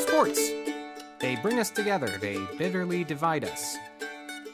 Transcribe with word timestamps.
Sports. 0.00 0.50
They 1.20 1.36
bring 1.40 1.60
us 1.60 1.70
together, 1.70 2.08
they 2.20 2.36
bitterly 2.58 3.04
divide 3.04 3.44
us. 3.44 3.76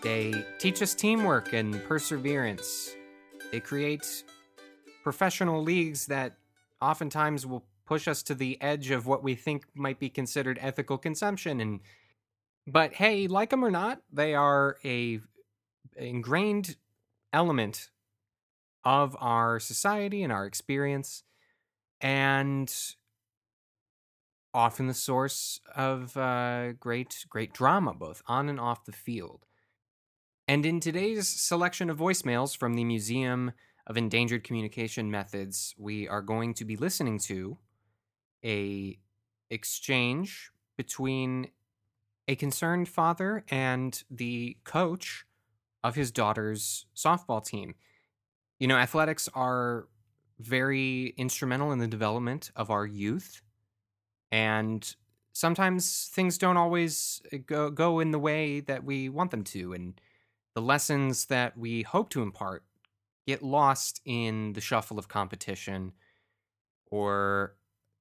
They 0.03 0.34
teach 0.58 0.82
us 0.82 0.95
teamwork 0.95 1.54
and 1.54 1.82
perseverance. 1.84 2.95
They 3.53 3.61
create 3.61 4.22
professional 5.03 5.62
leagues 5.62 6.04
that 6.08 6.36
oftentimes 6.82 7.46
will 7.46 7.64
push 7.86 8.07
us 8.07 8.23
to 8.25 8.34
the 8.34 8.61
edge 8.61 8.91
of 8.91 9.07
what 9.07 9.23
we 9.23 9.34
think 9.34 9.64
might 9.75 9.98
be 9.98 10.11
considered 10.11 10.59
ethical 10.61 10.98
consumption 10.98 11.61
and 11.62 11.80
but 12.66 12.93
hey 12.95 13.29
like 13.29 13.48
them 13.50 13.64
or 13.64 13.70
not 13.70 14.03
they 14.12 14.34
are 14.34 14.76
a 14.84 15.20
ingrained 15.96 16.76
element 17.32 17.89
of 18.84 19.17
our 19.20 19.59
society 19.59 20.23
and 20.23 20.32
our 20.32 20.45
experience 20.45 21.23
and 22.00 22.73
often 24.53 24.87
the 24.87 24.95
source 24.95 25.61
of 25.75 26.17
uh, 26.17 26.73
great 26.73 27.27
great 27.29 27.53
drama 27.53 27.95
both 27.95 28.23
on 28.27 28.49
and 28.49 28.61
off 28.61 28.85
the 28.85 28.93
field 28.93 29.46
and 30.49 30.64
in 30.64 30.81
today's 30.81 31.29
selection 31.29 31.90
of 31.90 31.99
voicemails 31.99 32.56
from 32.56 32.75
the 32.75 32.84
museum 32.84 33.53
of 33.87 33.97
endangered 33.97 34.45
communication 34.45 35.11
methods 35.11 35.75
we 35.78 36.09
are 36.09 36.23
going 36.23 36.55
to 36.55 36.64
be 36.64 36.77
listening 36.77 37.19
to 37.19 37.59
a 38.45 38.98
exchange 39.51 40.51
between 40.77 41.48
a 42.28 42.34
concerned 42.34 42.89
father 42.89 43.45
and 43.48 44.03
the 44.11 44.56
coach 44.65 45.25
of 45.85 45.95
his 45.95 46.11
daughter's 46.11 46.87
softball 46.97 47.45
team. 47.45 47.75
You 48.59 48.67
know, 48.67 48.77
athletics 48.77 49.29
are 49.35 49.89
very 50.39 51.15
instrumental 51.17 51.73
in 51.73 51.79
the 51.79 51.87
development 51.87 52.51
of 52.56 52.70
our 52.70 52.87
youth 52.87 53.42
and 54.31 54.97
sometimes 55.33 56.11
things 56.12 56.39
don't 56.39 56.56
always 56.56 57.23
uh, 57.33 57.39
go 57.47 57.70
go 57.70 58.01
in 58.01 58.11
the 58.11 58.19
way 58.19 58.61
that 58.61 58.84
we 58.84 59.09
want 59.09 59.31
them 59.31 59.45
to 59.45 59.73
and 59.73 60.01
the 60.55 60.62
lessons 60.62 61.27
that 61.27 61.57
we 61.57 61.83
hope 61.83 62.11
to 62.11 62.23
impart 62.23 62.64
get 63.27 63.42
lost 63.42 64.01
in 64.05 64.53
the 64.53 64.61
shuffle 64.61 64.98
of 64.98 65.09
competition 65.09 65.92
or 66.91 67.57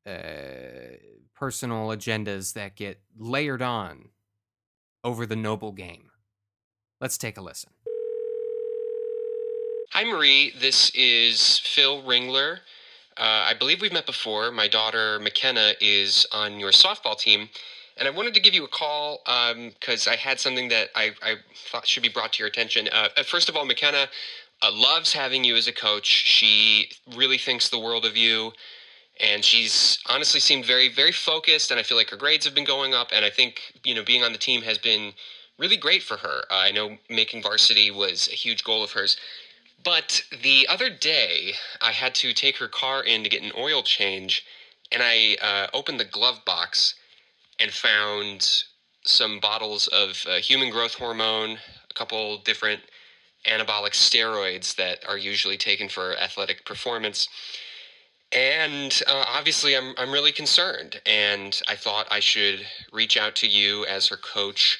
uh, 0.05 0.95
personal 1.33 1.87
agendas 1.87 2.53
that 2.53 2.75
get 2.75 3.01
layered 3.17 3.61
on 3.61 4.09
over 5.03 5.25
the 5.25 5.35
noble 5.35 5.71
game. 5.71 6.09
Let's 7.01 7.17
take 7.17 7.37
a 7.37 7.41
listen. 7.41 7.71
Hi, 9.95 10.03
Marie. 10.03 10.51
This 10.59 10.91
is 10.93 11.59
Phil 11.59 12.03
Ringler. 12.03 12.57
Uh, 13.15 13.47
I 13.47 13.53
believe 13.57 13.79
we've 13.79 13.93
met 13.93 14.05
before. 14.05 14.51
My 14.51 14.67
daughter 14.67 15.19
McKenna 15.19 15.71
is 15.79 16.27
on 16.33 16.59
your 16.59 16.71
softball 16.71 17.17
team, 17.17 17.47
and 17.95 18.05
I 18.05 18.11
wanted 18.11 18.33
to 18.33 18.41
give 18.41 18.53
you 18.53 18.65
a 18.65 18.67
call 18.67 19.21
because 19.23 20.05
um, 20.05 20.11
I 20.11 20.17
had 20.17 20.37
something 20.37 20.67
that 20.67 20.89
I, 20.95 21.11
I, 21.23 21.35
thought 21.71 21.87
should 21.87 22.03
be 22.03 22.09
brought 22.09 22.33
to 22.33 22.39
your 22.39 22.49
attention. 22.49 22.89
Uh, 22.91 23.07
uh, 23.15 23.23
first 23.23 23.47
of 23.47 23.55
all, 23.55 23.63
McKenna 23.63 24.07
uh, 24.61 24.69
loves 24.73 25.13
having 25.13 25.45
you 25.45 25.55
as 25.55 25.69
a 25.69 25.71
coach. 25.71 26.07
She 26.07 26.89
really 27.15 27.37
thinks 27.37 27.69
the 27.69 27.79
world 27.79 28.03
of 28.03 28.17
you 28.17 28.51
and 29.21 29.45
she's 29.45 29.99
honestly 30.09 30.41
seemed 30.41 30.65
very 30.65 30.89
very 30.89 31.13
focused 31.13 31.71
and 31.71 31.79
i 31.79 31.83
feel 31.83 31.95
like 31.95 32.09
her 32.09 32.17
grades 32.17 32.43
have 32.43 32.53
been 32.53 32.65
going 32.65 32.93
up 32.93 33.11
and 33.13 33.23
i 33.23 33.29
think 33.29 33.61
you 33.85 33.95
know 33.95 34.03
being 34.03 34.23
on 34.23 34.33
the 34.33 34.37
team 34.37 34.61
has 34.61 34.77
been 34.77 35.13
really 35.57 35.77
great 35.77 36.03
for 36.03 36.17
her 36.17 36.39
uh, 36.51 36.57
i 36.57 36.69
know 36.69 36.97
making 37.09 37.41
varsity 37.41 37.89
was 37.91 38.27
a 38.27 38.35
huge 38.35 38.61
goal 38.65 38.83
of 38.83 38.91
hers 38.91 39.15
but 39.85 40.23
the 40.43 40.67
other 40.67 40.89
day 40.89 41.53
i 41.81 41.91
had 41.91 42.13
to 42.13 42.33
take 42.33 42.57
her 42.57 42.67
car 42.67 43.03
in 43.03 43.23
to 43.23 43.29
get 43.29 43.43
an 43.43 43.51
oil 43.57 43.81
change 43.83 44.45
and 44.91 45.01
i 45.03 45.37
uh, 45.41 45.67
opened 45.73 45.99
the 45.99 46.05
glove 46.05 46.43
box 46.45 46.95
and 47.59 47.71
found 47.71 48.65
some 49.03 49.39
bottles 49.39 49.87
of 49.87 50.25
uh, 50.27 50.35
human 50.35 50.69
growth 50.69 50.95
hormone 50.95 51.51
a 51.89 51.93
couple 51.93 52.39
different 52.39 52.81
anabolic 53.45 53.91
steroids 53.91 54.75
that 54.75 55.07
are 55.07 55.17
usually 55.17 55.57
taken 55.57 55.87
for 55.87 56.17
athletic 56.17 56.65
performance 56.65 57.29
and 58.35 59.01
uh, 59.07 59.23
obviously, 59.27 59.77
I'm, 59.77 59.93
I'm 59.97 60.11
really 60.11 60.33
concerned. 60.33 60.99
And 61.05 61.59
I 61.67 61.75
thought 61.75 62.07
I 62.11 62.19
should 62.19 62.65
reach 62.91 63.17
out 63.17 63.35
to 63.37 63.47
you 63.47 63.85
as 63.85 64.07
her 64.07 64.17
coach 64.17 64.79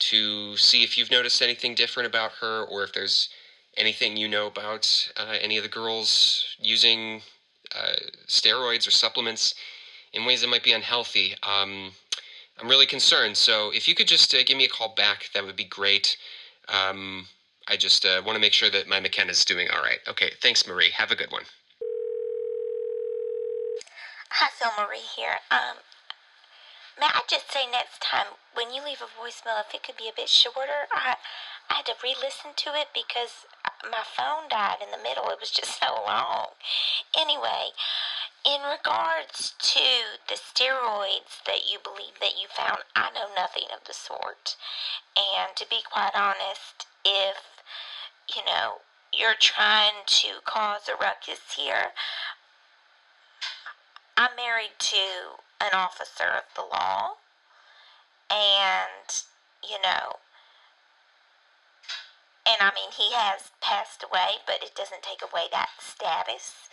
to 0.00 0.56
see 0.56 0.82
if 0.82 0.96
you've 0.96 1.10
noticed 1.10 1.40
anything 1.40 1.74
different 1.74 2.06
about 2.06 2.32
her 2.40 2.64
or 2.64 2.84
if 2.84 2.92
there's 2.92 3.30
anything 3.76 4.16
you 4.16 4.28
know 4.28 4.46
about 4.46 5.10
uh, 5.16 5.36
any 5.40 5.56
of 5.56 5.62
the 5.62 5.68
girls 5.68 6.44
using 6.58 7.22
uh, 7.74 7.96
steroids 8.28 8.86
or 8.86 8.90
supplements 8.90 9.54
in 10.12 10.24
ways 10.24 10.40
that 10.40 10.48
might 10.48 10.64
be 10.64 10.72
unhealthy. 10.72 11.34
Um, 11.42 11.92
I'm 12.60 12.68
really 12.68 12.86
concerned. 12.86 13.36
So 13.36 13.70
if 13.72 13.88
you 13.88 13.94
could 13.94 14.08
just 14.08 14.34
uh, 14.34 14.38
give 14.44 14.56
me 14.56 14.64
a 14.64 14.68
call 14.68 14.94
back, 14.94 15.30
that 15.34 15.44
would 15.44 15.56
be 15.56 15.64
great. 15.64 16.16
Um, 16.68 17.26
I 17.68 17.76
just 17.76 18.04
uh, 18.04 18.22
want 18.24 18.36
to 18.36 18.40
make 18.40 18.52
sure 18.52 18.70
that 18.70 18.88
my 18.88 19.00
McKenna's 19.00 19.44
doing 19.44 19.68
all 19.72 19.82
right. 19.82 19.98
Okay, 20.08 20.32
thanks, 20.42 20.66
Marie. 20.66 20.90
Have 20.90 21.10
a 21.10 21.16
good 21.16 21.30
one. 21.30 21.44
Hi, 24.30 24.48
Phil 24.54 24.70
Marie 24.78 24.98
here. 25.16 25.38
Um, 25.50 25.78
may 26.98 27.06
I 27.06 27.22
just 27.28 27.50
say 27.50 27.66
next 27.70 28.02
time 28.02 28.26
when 28.54 28.72
you 28.72 28.82
leave 28.84 29.02
a 29.02 29.10
voicemail, 29.10 29.60
if 29.60 29.74
it 29.74 29.82
could 29.82 29.96
be 29.96 30.08
a 30.08 30.14
bit 30.14 30.28
shorter, 30.28 30.90
I, 30.92 31.16
I 31.68 31.74
had 31.74 31.86
to 31.86 31.94
re-listen 32.02 32.52
to 32.56 32.70
it 32.74 32.88
because 32.94 33.46
my 33.84 34.02
phone 34.04 34.48
died 34.48 34.78
in 34.82 34.90
the 34.90 35.02
middle. 35.02 35.28
It 35.30 35.40
was 35.40 35.50
just 35.50 35.80
so 35.80 36.02
long. 36.06 36.48
Anyway, 37.18 37.72
in 38.44 38.60
regards 38.62 39.54
to 39.58 40.16
the 40.28 40.34
steroids 40.34 41.44
that 41.46 41.70
you 41.70 41.78
believe 41.82 42.18
that 42.20 42.40
you 42.40 42.48
found, 42.48 42.84
I 42.94 43.10
know 43.10 43.28
nothing 43.36 43.68
of 43.72 43.84
the 43.86 43.94
sort. 43.94 44.56
And 45.16 45.56
to 45.56 45.66
be 45.68 45.80
quite 45.84 46.14
honest, 46.14 46.86
if 47.04 47.36
you 48.34 48.44
know 48.44 48.80
you're 49.12 49.38
trying 49.38 50.04
to 50.06 50.40
cause 50.44 50.88
a 50.88 50.96
ruckus 50.96 51.54
here, 51.56 51.92
I'm 54.16 54.36
married 54.36 54.76
to 54.78 55.40
an 55.60 55.72
officer 55.72 56.24
of 56.24 56.44
the 56.54 56.62
law, 56.62 57.16
and 58.30 59.22
you 59.62 59.76
know, 59.82 60.16
and 62.50 62.58
I 62.58 62.74
mean, 62.74 62.90
he 62.90 63.14
has 63.14 63.54
passed 63.62 64.02
away, 64.02 64.42
but 64.46 64.58
it 64.62 64.74
doesn't 64.74 65.06
take 65.06 65.22
away 65.22 65.46
that 65.54 65.70
status 65.78 66.66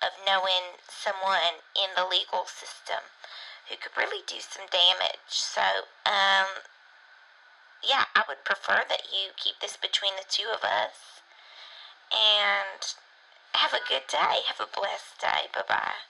of 0.00 0.16
knowing 0.24 0.80
someone 0.88 1.60
in 1.76 1.92
the 1.92 2.08
legal 2.08 2.48
system 2.48 3.04
who 3.68 3.76
could 3.76 3.92
really 3.92 4.24
do 4.24 4.40
some 4.40 4.64
damage. 4.72 5.28
So, 5.28 5.84
um, 6.08 6.64
yeah, 7.84 8.08
I 8.16 8.24
would 8.24 8.40
prefer 8.44 8.88
that 8.88 9.12
you 9.12 9.36
keep 9.36 9.60
this 9.60 9.76
between 9.76 10.16
the 10.16 10.24
two 10.28 10.48
of 10.48 10.64
us. 10.64 11.20
And 12.08 12.80
have 13.52 13.74
a 13.74 13.84
good 13.88 14.08
day. 14.08 14.40
Have 14.48 14.60
a 14.60 14.70
blessed 14.72 15.20
day. 15.20 15.52
Bye 15.52 15.68
bye. 15.68 16.00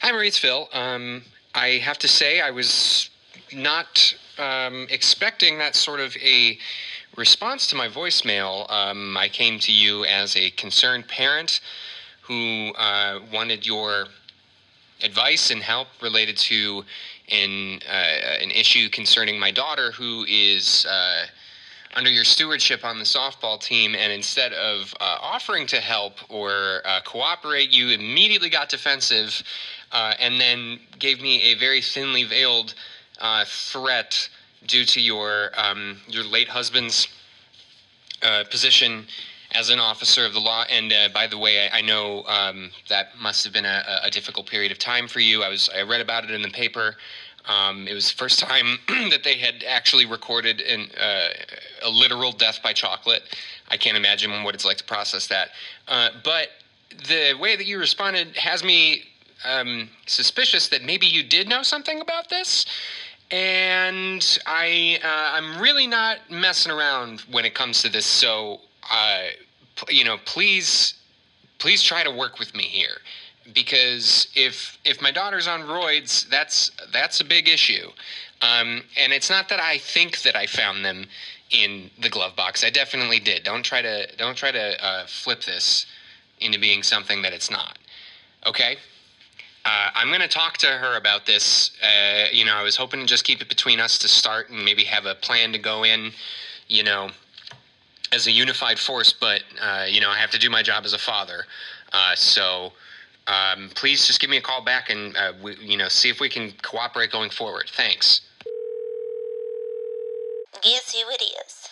Hi, 0.00 0.12
Marie. 0.12 0.28
It's 0.28 0.38
Phil. 0.38 0.68
Um, 0.72 1.24
I 1.54 1.80
have 1.84 1.98
to 1.98 2.08
say, 2.08 2.40
I 2.40 2.50
was 2.50 3.10
not 3.54 4.14
um, 4.38 4.86
expecting 4.90 5.58
that 5.58 5.74
sort 5.74 6.00
of 6.00 6.16
a 6.16 6.58
response 7.16 7.66
to 7.68 7.76
my 7.76 7.88
voicemail. 7.88 8.70
Um, 8.70 9.16
I 9.16 9.28
came 9.28 9.58
to 9.60 9.72
you 9.72 10.04
as 10.04 10.36
a 10.36 10.50
concerned 10.50 11.08
parent 11.08 11.60
who 12.22 12.72
uh, 12.78 13.20
wanted 13.32 13.66
your 13.66 14.06
advice 15.02 15.50
and 15.50 15.62
help 15.62 15.88
related 16.00 16.36
to 16.36 16.84
an 17.30 17.80
uh, 17.88 18.42
an 18.42 18.50
issue 18.50 18.88
concerning 18.88 19.38
my 19.38 19.50
daughter 19.50 19.92
who 19.92 20.24
is. 20.28 20.86
Uh, 20.88 21.26
under 21.94 22.10
your 22.10 22.24
stewardship 22.24 22.86
on 22.86 22.98
the 22.98 23.04
softball 23.04 23.60
team, 23.60 23.94
and 23.94 24.10
instead 24.10 24.54
of 24.54 24.94
uh, 24.98 25.18
offering 25.20 25.66
to 25.66 25.76
help 25.76 26.14
or 26.30 26.80
uh, 26.86 27.00
cooperate, 27.04 27.70
you 27.70 27.90
immediately 27.90 28.48
got 28.48 28.70
defensive 28.70 29.42
uh, 29.92 30.14
and 30.18 30.40
then 30.40 30.80
gave 30.98 31.20
me 31.20 31.42
a 31.42 31.54
very 31.54 31.82
thinly 31.82 32.24
veiled 32.24 32.74
uh, 33.22 33.44
threat 33.46 34.28
due 34.66 34.84
to 34.84 35.00
your 35.00 35.50
um, 35.56 35.96
your 36.08 36.24
late 36.24 36.48
husband's 36.48 37.08
uh, 38.22 38.44
position 38.50 39.06
as 39.54 39.70
an 39.70 39.78
officer 39.78 40.24
of 40.26 40.32
the 40.32 40.40
law. 40.40 40.64
And 40.70 40.92
uh, 40.92 41.08
by 41.12 41.26
the 41.26 41.38
way, 41.38 41.68
I, 41.68 41.78
I 41.78 41.80
know 41.82 42.24
um, 42.26 42.70
that 42.88 43.08
must 43.20 43.44
have 43.44 43.52
been 43.52 43.64
a, 43.64 44.00
a, 44.04 44.10
difficult 44.10 44.46
period 44.46 44.72
of 44.72 44.78
time 44.78 45.06
for 45.06 45.20
you. 45.20 45.42
I 45.42 45.48
was 45.48 45.70
I 45.74 45.82
read 45.82 46.00
about 46.00 46.24
it 46.24 46.30
in 46.30 46.42
the 46.42 46.50
paper. 46.50 46.96
Um, 47.46 47.88
it 47.88 47.94
was 47.94 48.10
the 48.10 48.16
first 48.16 48.38
time 48.38 48.78
that 49.10 49.24
they 49.24 49.34
had 49.34 49.64
actually 49.66 50.06
recorded 50.06 50.60
an, 50.60 50.88
uh, 51.00 51.28
a 51.82 51.90
literal 51.90 52.32
death 52.32 52.60
by 52.62 52.72
chocolate. 52.72 53.22
I 53.68 53.76
can't 53.76 53.96
imagine 53.96 54.44
what 54.44 54.54
it's 54.54 54.64
like 54.64 54.76
to 54.78 54.84
process 54.84 55.26
that. 55.26 55.48
Uh, 55.88 56.10
but 56.22 56.48
the 57.08 57.34
way 57.40 57.56
that 57.56 57.66
you 57.66 57.78
responded 57.78 58.36
has 58.36 58.62
me 58.62 59.02
um, 59.44 59.88
suspicious 60.06 60.68
that 60.68 60.84
maybe 60.84 61.06
you 61.06 61.22
did 61.22 61.48
know 61.48 61.62
something 61.62 62.00
about 62.00 62.28
this. 62.28 62.66
And 63.32 64.38
I, 64.46 65.00
uh, 65.02 65.36
I'm 65.36 65.60
really 65.60 65.86
not 65.86 66.18
messing 66.30 66.70
around 66.70 67.20
when 67.30 67.44
it 67.44 67.54
comes 67.54 67.82
to 67.82 67.88
this. 67.88 68.06
So, 68.06 68.60
uh, 68.90 69.24
you 69.88 70.04
know, 70.04 70.18
please 70.24 70.94
please 71.58 71.82
try 71.82 72.02
to 72.02 72.10
work 72.10 72.40
with 72.40 72.54
me 72.56 72.64
here 72.64 72.98
because 73.54 74.26
if 74.34 74.78
if 74.84 75.00
my 75.00 75.10
daughter's 75.10 75.46
on 75.46 75.62
roids, 75.62 76.28
that's 76.28 76.70
that's 76.92 77.20
a 77.20 77.24
big 77.24 77.48
issue. 77.48 77.88
Um, 78.42 78.82
and 78.98 79.12
it's 79.12 79.30
not 79.30 79.48
that 79.48 79.60
I 79.60 79.78
think 79.78 80.22
that 80.22 80.34
I 80.34 80.46
found 80.46 80.84
them 80.84 81.06
in 81.50 81.90
the 82.00 82.08
glove 82.08 82.34
box. 82.34 82.64
I 82.64 82.70
definitely 82.70 83.20
did. 83.20 83.44
Don't 83.44 83.62
try 83.62 83.80
to 83.80 84.14
don't 84.16 84.36
try 84.36 84.50
to 84.50 84.84
uh, 84.84 85.06
flip 85.06 85.42
this 85.42 85.86
into 86.40 86.58
being 86.58 86.82
something 86.82 87.22
that 87.22 87.32
it's 87.32 87.50
not. 87.50 87.78
Okay. 88.44 88.76
Uh, 89.64 89.90
I'm 89.94 90.08
going 90.08 90.20
to 90.20 90.28
talk 90.28 90.58
to 90.58 90.66
her 90.66 90.96
about 90.96 91.24
this. 91.24 91.70
Uh, 91.82 92.24
you 92.32 92.44
know, 92.44 92.54
I 92.54 92.62
was 92.62 92.76
hoping 92.76 93.00
to 93.00 93.06
just 93.06 93.24
keep 93.24 93.40
it 93.40 93.48
between 93.48 93.78
us 93.78 93.96
to 93.98 94.08
start 94.08 94.50
and 94.50 94.64
maybe 94.64 94.84
have 94.84 95.06
a 95.06 95.14
plan 95.14 95.52
to 95.52 95.58
go 95.58 95.84
in, 95.84 96.10
you 96.66 96.82
know, 96.82 97.10
as 98.10 98.26
a 98.26 98.32
unified 98.32 98.78
force, 98.78 99.12
but, 99.12 99.42
uh, 99.60 99.86
you 99.88 100.00
know, 100.00 100.10
I 100.10 100.18
have 100.18 100.30
to 100.32 100.38
do 100.38 100.50
my 100.50 100.62
job 100.62 100.84
as 100.84 100.92
a 100.92 100.98
father. 100.98 101.44
Uh, 101.92 102.14
so 102.16 102.72
um, 103.28 103.70
please 103.74 104.06
just 104.06 104.20
give 104.20 104.30
me 104.30 104.36
a 104.36 104.42
call 104.42 104.62
back 104.62 104.90
and, 104.90 105.16
uh, 105.16 105.32
we, 105.40 105.54
you 105.56 105.76
know, 105.76 105.88
see 105.88 106.08
if 106.08 106.18
we 106.18 106.28
can 106.28 106.52
cooperate 106.62 107.12
going 107.12 107.30
forward. 107.30 107.70
Thanks. 107.72 108.20
Guess 110.62 110.94
who 110.94 111.08
it 111.10 111.22
is? 111.22 111.68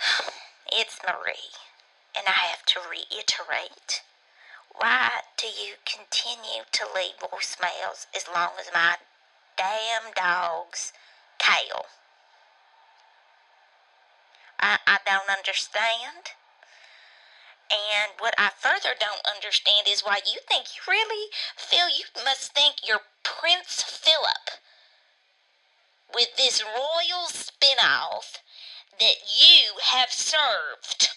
It's 0.70 0.98
Marie, 1.02 1.32
and 2.14 2.24
I 2.26 2.30
have 2.30 2.62
to 2.66 2.80
reiterate. 2.90 4.02
Why 4.78 5.10
do 5.36 5.48
you 5.48 5.74
continue 5.84 6.62
to 6.70 6.86
leave 6.94 7.18
voicemails 7.18 8.06
as 8.14 8.28
long 8.32 8.50
as 8.60 8.70
my 8.72 8.94
damn 9.56 10.12
dog's 10.14 10.92
tail? 11.36 11.86
I, 14.60 14.78
I 14.86 14.98
don't 15.04 15.28
understand. 15.36 16.30
And 17.70 18.12
what 18.20 18.34
I 18.38 18.50
further 18.56 18.94
don't 18.98 19.26
understand 19.26 19.88
is 19.88 20.02
why 20.02 20.20
you 20.24 20.38
think 20.48 20.66
you 20.76 20.82
really 20.86 21.26
feel 21.56 21.88
you 21.88 22.04
must 22.24 22.54
think 22.54 22.76
you're 22.86 23.02
Prince 23.24 23.82
Philip 23.82 24.62
with 26.14 26.36
this 26.36 26.62
royal 26.62 27.26
spin-off 27.26 28.38
that 29.00 29.16
you 29.36 29.72
have 29.82 30.12
served. 30.12 31.08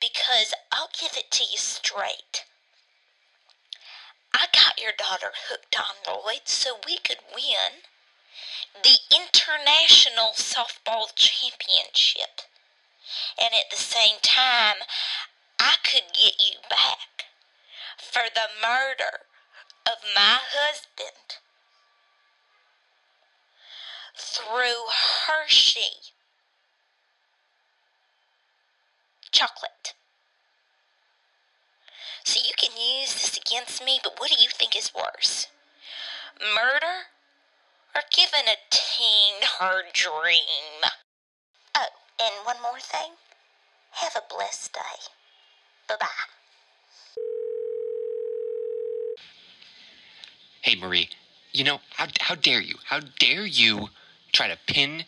Because 0.00 0.54
I'll 0.72 0.90
give 0.98 1.16
it 1.16 1.30
to 1.32 1.44
you 1.44 1.58
straight. 1.58 2.44
I 4.32 4.46
got 4.52 4.80
your 4.80 4.92
daughter 4.96 5.32
hooked 5.48 5.76
on 5.78 5.96
Lloyd 6.06 6.42
so 6.46 6.78
we 6.86 6.98
could 6.98 7.18
win 7.34 7.82
the 8.82 8.98
International 9.10 10.30
Softball 10.34 11.14
Championship. 11.16 12.42
And 13.40 13.50
at 13.54 13.70
the 13.70 13.76
same 13.76 14.16
time, 14.22 14.76
I 15.58 15.76
could 15.82 16.12
get 16.14 16.34
you 16.38 16.58
back 16.70 17.26
for 17.96 18.22
the 18.32 18.48
murder 18.62 19.26
of 19.86 19.98
my 20.14 20.38
husband 20.40 21.40
through 24.16 24.84
Hershey 25.26 26.12
chocolate. 29.38 29.94
So 32.24 32.40
you 32.44 32.52
can 32.58 32.72
use 32.72 33.12
this 33.14 33.38
against 33.38 33.84
me, 33.84 34.00
but 34.02 34.18
what 34.18 34.30
do 34.30 34.42
you 34.42 34.48
think 34.50 34.76
is 34.76 34.90
worse? 34.92 35.46
Murder 36.40 37.06
or 37.94 38.02
giving 38.10 38.48
a 38.48 38.58
teen 38.68 39.34
her 39.60 39.82
dream? 39.92 40.90
Oh, 41.76 41.86
and 42.20 42.34
one 42.44 42.60
more 42.60 42.80
thing. 42.80 43.12
Have 43.92 44.16
a 44.16 44.34
blessed 44.34 44.72
day. 44.72 44.80
Bye 45.88 45.94
bye. 46.00 46.06
Hey, 50.62 50.74
Marie, 50.74 51.08
you 51.52 51.62
know, 51.62 51.78
how, 51.90 52.08
how 52.18 52.34
dare 52.34 52.60
you? 52.60 52.74
How 52.84 52.98
dare 53.20 53.46
you 53.46 53.88
try 54.32 54.48
to 54.48 54.58
pin 54.66 55.04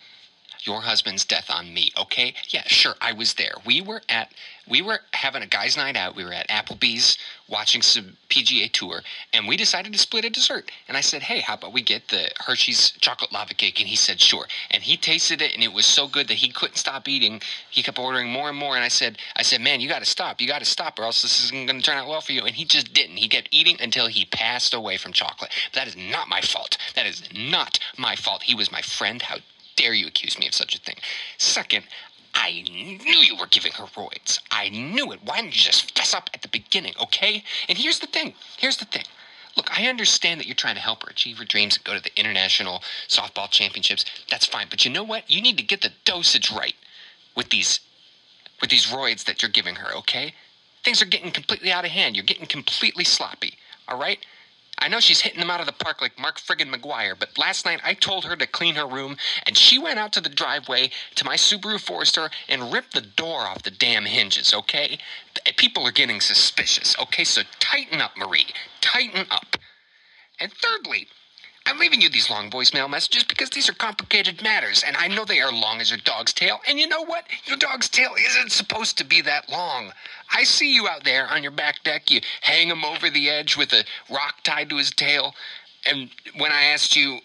your 0.66 0.82
husband's 0.82 1.24
death 1.24 1.50
on 1.50 1.72
me, 1.72 1.90
okay? 1.98 2.34
Yeah, 2.48 2.62
sure, 2.66 2.94
I 3.00 3.12
was 3.12 3.34
there. 3.34 3.54
We 3.64 3.80
were 3.80 4.02
at 4.08 4.32
we 4.70 4.82
were 4.82 5.00
having 5.12 5.42
a 5.42 5.46
guys' 5.46 5.76
night 5.76 5.96
out. 5.96 6.14
We 6.14 6.24
were 6.24 6.32
at 6.32 6.48
Applebee's 6.48 7.18
watching 7.48 7.82
some 7.82 8.16
PGA 8.28 8.70
Tour, 8.70 9.02
and 9.32 9.48
we 9.48 9.56
decided 9.56 9.92
to 9.92 9.98
split 9.98 10.24
a 10.24 10.30
dessert. 10.30 10.70
And 10.86 10.96
I 10.96 11.00
said, 11.00 11.22
"Hey, 11.24 11.40
how 11.40 11.54
about 11.54 11.72
we 11.72 11.82
get 11.82 12.08
the 12.08 12.30
Hershey's 12.38 12.92
chocolate 13.00 13.32
lava 13.32 13.54
cake?" 13.54 13.80
And 13.80 13.88
he 13.88 13.96
said, 13.96 14.20
"Sure." 14.20 14.46
And 14.70 14.84
he 14.84 14.96
tasted 14.96 15.42
it, 15.42 15.52
and 15.54 15.64
it 15.64 15.72
was 15.72 15.86
so 15.86 16.06
good 16.06 16.28
that 16.28 16.34
he 16.34 16.50
couldn't 16.50 16.76
stop 16.76 17.08
eating. 17.08 17.42
He 17.68 17.82
kept 17.82 17.98
ordering 17.98 18.30
more 18.30 18.48
and 18.48 18.56
more. 18.56 18.76
And 18.76 18.84
I 18.84 18.88
said, 18.88 19.18
"I 19.34 19.42
said, 19.42 19.60
man, 19.60 19.80
you 19.80 19.88
got 19.88 19.98
to 19.98 20.04
stop. 20.04 20.40
You 20.40 20.46
got 20.46 20.60
to 20.60 20.64
stop, 20.64 20.98
or 20.98 21.02
else 21.02 21.22
this 21.22 21.44
isn't 21.44 21.66
going 21.66 21.80
to 21.80 21.84
turn 21.84 21.98
out 21.98 22.08
well 22.08 22.20
for 22.20 22.32
you." 22.32 22.44
And 22.44 22.54
he 22.54 22.64
just 22.64 22.94
didn't. 22.94 23.16
He 23.16 23.28
kept 23.28 23.48
eating 23.50 23.76
until 23.80 24.06
he 24.06 24.24
passed 24.26 24.72
away 24.72 24.96
from 24.96 25.12
chocolate. 25.12 25.50
That 25.72 25.88
is 25.88 25.96
not 25.96 26.28
my 26.28 26.40
fault. 26.40 26.78
That 26.94 27.06
is 27.06 27.22
not 27.34 27.80
my 27.98 28.14
fault. 28.14 28.44
He 28.44 28.54
was 28.54 28.70
my 28.70 28.82
friend. 28.82 29.20
How 29.22 29.38
dare 29.80 29.94
you 29.94 30.06
accuse 30.06 30.38
me 30.38 30.46
of 30.46 30.54
such 30.54 30.74
a 30.74 30.78
thing? 30.78 30.96
Second, 31.38 31.84
I 32.34 32.62
knew 32.70 33.16
you 33.16 33.36
were 33.36 33.46
giving 33.46 33.72
her 33.72 33.84
roids. 33.84 34.38
I 34.50 34.68
knew 34.68 35.10
it. 35.12 35.20
Why 35.24 35.36
didn't 35.36 35.56
you 35.56 35.62
just 35.62 35.96
fess 35.96 36.14
up 36.14 36.28
at 36.34 36.42
the 36.42 36.48
beginning, 36.48 36.92
okay? 37.02 37.42
And 37.68 37.78
here's 37.78 37.98
the 37.98 38.06
thing. 38.06 38.34
Here's 38.58 38.76
the 38.76 38.84
thing. 38.84 39.04
Look, 39.56 39.76
I 39.76 39.86
understand 39.86 40.38
that 40.38 40.46
you're 40.46 40.54
trying 40.54 40.76
to 40.76 40.80
help 40.80 41.02
her 41.02 41.10
achieve 41.10 41.38
her 41.38 41.44
dreams 41.44 41.76
and 41.76 41.84
go 41.84 41.94
to 41.94 42.02
the 42.02 42.16
international 42.18 42.82
softball 43.08 43.50
championships. 43.50 44.04
That's 44.30 44.46
fine. 44.46 44.66
But 44.70 44.84
you 44.84 44.90
know 44.90 45.02
what? 45.02 45.28
You 45.30 45.42
need 45.42 45.56
to 45.58 45.64
get 45.64 45.80
the 45.80 45.92
dosage 46.04 46.52
right 46.52 46.76
with 47.34 47.50
these 47.50 47.80
with 48.60 48.68
these 48.68 48.88
roids 48.88 49.24
that 49.24 49.40
you're 49.40 49.50
giving 49.50 49.76
her, 49.76 49.96
okay? 49.96 50.34
Things 50.84 51.00
are 51.00 51.06
getting 51.06 51.30
completely 51.30 51.72
out 51.72 51.86
of 51.86 51.90
hand. 51.90 52.14
You're 52.14 52.26
getting 52.26 52.44
completely 52.44 53.04
sloppy. 53.04 53.54
All 53.88 53.98
right? 53.98 54.18
I 54.80 54.88
know 54.88 54.98
she's 55.00 55.20
hitting 55.20 55.40
them 55.40 55.50
out 55.50 55.60
of 55.60 55.66
the 55.66 55.72
park 55.72 56.00
like 56.00 56.18
Mark 56.18 56.40
friggin' 56.40 56.72
McGwire, 56.72 57.14
but 57.18 57.36
last 57.36 57.66
night 57.66 57.80
I 57.84 57.92
told 57.94 58.24
her 58.24 58.34
to 58.36 58.46
clean 58.46 58.76
her 58.76 58.86
room, 58.86 59.18
and 59.46 59.56
she 59.56 59.78
went 59.78 59.98
out 59.98 60.12
to 60.14 60.20
the 60.20 60.30
driveway 60.30 60.90
to 61.16 61.24
my 61.24 61.36
Subaru 61.36 61.78
Forester 61.78 62.30
and 62.48 62.72
ripped 62.72 62.94
the 62.94 63.02
door 63.02 63.42
off 63.42 63.62
the 63.62 63.70
damn 63.70 64.06
hinges, 64.06 64.54
okay? 64.54 64.98
People 65.56 65.86
are 65.86 65.92
getting 65.92 66.20
suspicious, 66.20 66.96
okay? 66.98 67.24
So 67.24 67.42
tighten 67.58 68.00
up, 68.00 68.16
Marie. 68.16 68.46
Tighten 68.80 69.26
up. 69.30 69.56
And 70.38 70.50
thirdly, 70.50 71.08
I'm 71.70 71.78
leaving 71.78 72.00
you 72.00 72.08
these 72.08 72.28
long 72.28 72.50
voicemail 72.50 72.90
messages 72.90 73.22
because 73.22 73.50
these 73.50 73.68
are 73.68 73.74
complicated 73.74 74.42
matters, 74.42 74.82
and 74.84 74.96
I 74.96 75.06
know 75.06 75.24
they 75.24 75.40
are 75.40 75.52
long 75.52 75.80
as 75.80 75.88
your 75.88 76.00
dog's 76.00 76.32
tail. 76.32 76.58
And 76.66 76.80
you 76.80 76.88
know 76.88 77.04
what? 77.04 77.26
Your 77.44 77.56
dog's 77.56 77.88
tail 77.88 78.10
isn't 78.18 78.50
supposed 78.50 78.98
to 78.98 79.04
be 79.04 79.20
that 79.22 79.48
long. 79.48 79.92
I 80.32 80.42
see 80.42 80.74
you 80.74 80.88
out 80.88 81.04
there 81.04 81.28
on 81.28 81.44
your 81.44 81.52
back 81.52 81.84
deck. 81.84 82.10
You 82.10 82.22
hang 82.40 82.66
him 82.66 82.84
over 82.84 83.08
the 83.08 83.30
edge 83.30 83.56
with 83.56 83.72
a 83.72 83.84
rock 84.12 84.42
tied 84.42 84.68
to 84.70 84.78
his 84.78 84.90
tail. 84.90 85.32
And 85.86 86.10
when 86.38 86.50
I 86.50 86.64
asked 86.64 86.96
you, 86.96 87.20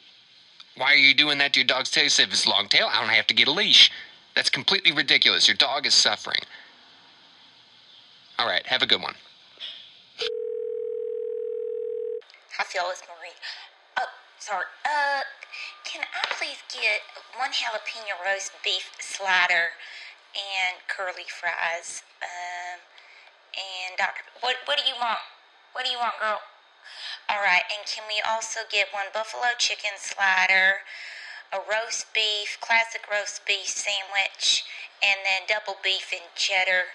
why 0.78 0.94
are 0.94 0.98
you 0.98 1.16
doing 1.16 1.40
that 1.40 1.54
to 1.54 1.62
your 1.62 1.68
dog's 1.68 1.90
tail? 1.90 2.04
You 2.04 2.10
said, 2.12 2.28
if 2.28 2.34
it's 2.34 2.46
long 2.46 2.68
tail, 2.68 2.88
I 2.92 3.02
don't 3.02 3.10
have 3.10 3.28
to 3.28 3.34
get 3.34 3.48
a 3.48 3.52
leash. 3.52 3.92
That's 4.36 4.52
completely 4.52 4.92
ridiculous. 4.92 5.48
Your 5.48 5.58
dog 5.58 5.88
is 5.88 5.96
suffering. 5.96 6.40
All 8.38 8.46
right, 8.46 8.66
have 8.68 8.84
a 8.84 8.86
good 8.86 9.02
one. 9.02 9.16
Hi, 12.58 12.64
Phyllis 12.64 13.02
Marie. 13.08 13.32
Oh, 14.00 14.06
sorry. 14.46 14.70
Uh, 14.86 15.26
can 15.82 16.06
I 16.06 16.22
please 16.38 16.62
get 16.70 17.02
one 17.34 17.50
jalapeno 17.50 18.14
roast 18.22 18.54
beef 18.62 18.94
slider 19.02 19.74
and 20.38 20.78
curly 20.86 21.26
fries? 21.26 22.06
Um, 22.22 22.78
and 23.58 23.98
Doctor, 23.98 24.22
what 24.46 24.62
what 24.70 24.78
do 24.78 24.86
you 24.86 24.94
want? 25.02 25.26
What 25.74 25.86
do 25.86 25.90
you 25.90 25.98
want, 25.98 26.22
girl? 26.22 26.46
All 27.26 27.42
right, 27.42 27.66
and 27.74 27.82
can 27.90 28.06
we 28.06 28.22
also 28.22 28.62
get 28.70 28.94
one 28.94 29.10
buffalo 29.10 29.58
chicken 29.58 29.98
slider, 29.98 30.86
a 31.50 31.58
roast 31.66 32.14
beef, 32.14 32.62
classic 32.62 33.10
roast 33.10 33.42
beef 33.50 33.66
sandwich, 33.66 34.62
and 35.02 35.26
then 35.26 35.50
double 35.50 35.82
beef 35.82 36.14
and 36.14 36.30
cheddar? 36.38 36.94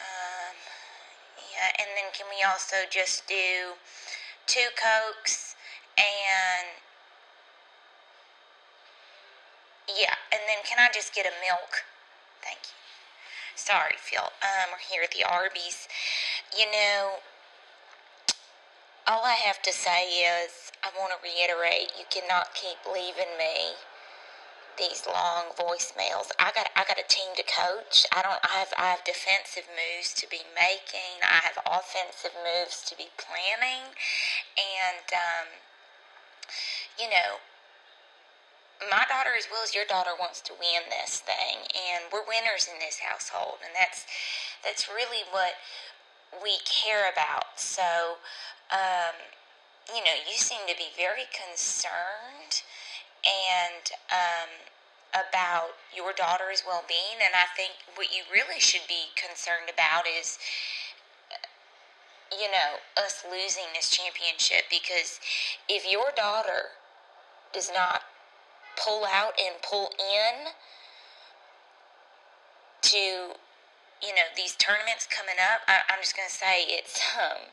Um, 0.00 0.56
yeah, 1.52 1.76
and 1.76 1.92
then 1.92 2.08
can 2.16 2.24
we 2.32 2.40
also 2.40 2.88
just 2.88 3.28
do 3.28 3.76
two 4.48 4.72
cokes 4.80 5.53
and 5.98 6.66
yeah, 9.88 10.16
and 10.32 10.40
then 10.48 10.64
can 10.64 10.78
I 10.78 10.88
just 10.92 11.14
get 11.14 11.26
a 11.26 11.34
milk? 11.44 11.84
Thank 12.42 12.58
you. 12.64 12.76
Sorry, 13.54 13.96
Phil. 13.98 14.32
Um, 14.42 14.72
we're 14.72 14.82
here 14.90 15.02
at 15.02 15.12
the 15.12 15.24
Arby's. 15.24 15.88
You 16.56 16.66
know, 16.66 17.22
all 19.06 19.24
I 19.24 19.34
have 19.34 19.60
to 19.62 19.72
say 19.72 20.08
is 20.24 20.72
I 20.82 20.88
want 20.98 21.12
to 21.12 21.20
reiterate 21.20 21.92
you 21.98 22.04
cannot 22.10 22.54
keep 22.54 22.78
leaving 22.86 23.36
me 23.38 23.76
these 24.78 25.06
long 25.06 25.54
voicemails. 25.54 26.32
I 26.38 26.50
got 26.54 26.70
I 26.74 26.84
got 26.84 26.98
a 26.98 27.06
team 27.06 27.36
to 27.36 27.44
coach. 27.44 28.06
I 28.10 28.22
don't 28.22 28.40
I 28.42 28.58
have 28.58 28.72
I 28.76 28.90
have 28.90 29.04
defensive 29.04 29.68
moves 29.70 30.14
to 30.14 30.26
be 30.28 30.42
making. 30.54 31.22
I 31.22 31.40
have 31.46 31.58
offensive 31.62 32.34
moves 32.42 32.82
to 32.88 32.96
be 32.96 33.08
planning. 33.16 33.94
And 34.58 35.06
um, 35.12 35.48
you 36.98 37.08
know, 37.08 37.42
my 38.90 39.04
daughter 39.08 39.32
as 39.36 39.46
well 39.50 39.62
as 39.62 39.74
your 39.74 39.86
daughter 39.86 40.12
wants 40.18 40.40
to 40.42 40.52
win 40.52 40.82
this 40.90 41.20
thing 41.20 41.64
and 41.72 42.04
we're 42.12 42.26
winners 42.26 42.68
in 42.68 42.78
this 42.80 42.98
household 42.98 43.62
and 43.64 43.72
that's 43.72 44.04
that's 44.62 44.88
really 44.88 45.24
what 45.30 45.54
we 46.42 46.58
care 46.66 47.08
about. 47.08 47.56
So 47.56 48.18
um, 48.72 49.16
you 49.92 50.00
know 50.00 50.16
you 50.24 50.36
seem 50.36 50.64
to 50.68 50.76
be 50.76 50.88
very 50.96 51.28
concerned 51.32 52.64
and 53.24 53.84
um, 54.08 54.50
about 55.12 55.76
your 55.94 56.12
daughter's 56.12 56.64
well-being 56.66 57.20
and 57.20 57.36
i 57.36 57.46
think 57.56 57.72
what 57.94 58.08
you 58.10 58.24
really 58.32 58.58
should 58.60 58.84
be 58.88 59.12
concerned 59.14 59.68
about 59.68 60.04
is 60.08 60.38
you 62.40 62.50
know 62.50 62.80
us 62.96 63.24
losing 63.30 63.70
this 63.74 63.90
championship 63.90 64.64
because 64.70 65.20
if 65.68 65.90
your 65.90 66.12
daughter 66.16 66.74
does 67.52 67.70
not 67.74 68.02
pull 68.82 69.04
out 69.04 69.32
and 69.38 69.54
pull 69.62 69.90
in 69.98 70.50
to 72.82 73.36
you 74.02 74.12
know 74.14 74.28
these 74.36 74.56
tournaments 74.56 75.06
coming 75.06 75.36
up 75.38 75.62
I, 75.68 75.80
am 75.92 76.00
just 76.00 76.16
going 76.16 76.28
to 76.28 76.34
say 76.34 76.64
it's 76.68 77.00
um 77.16 77.48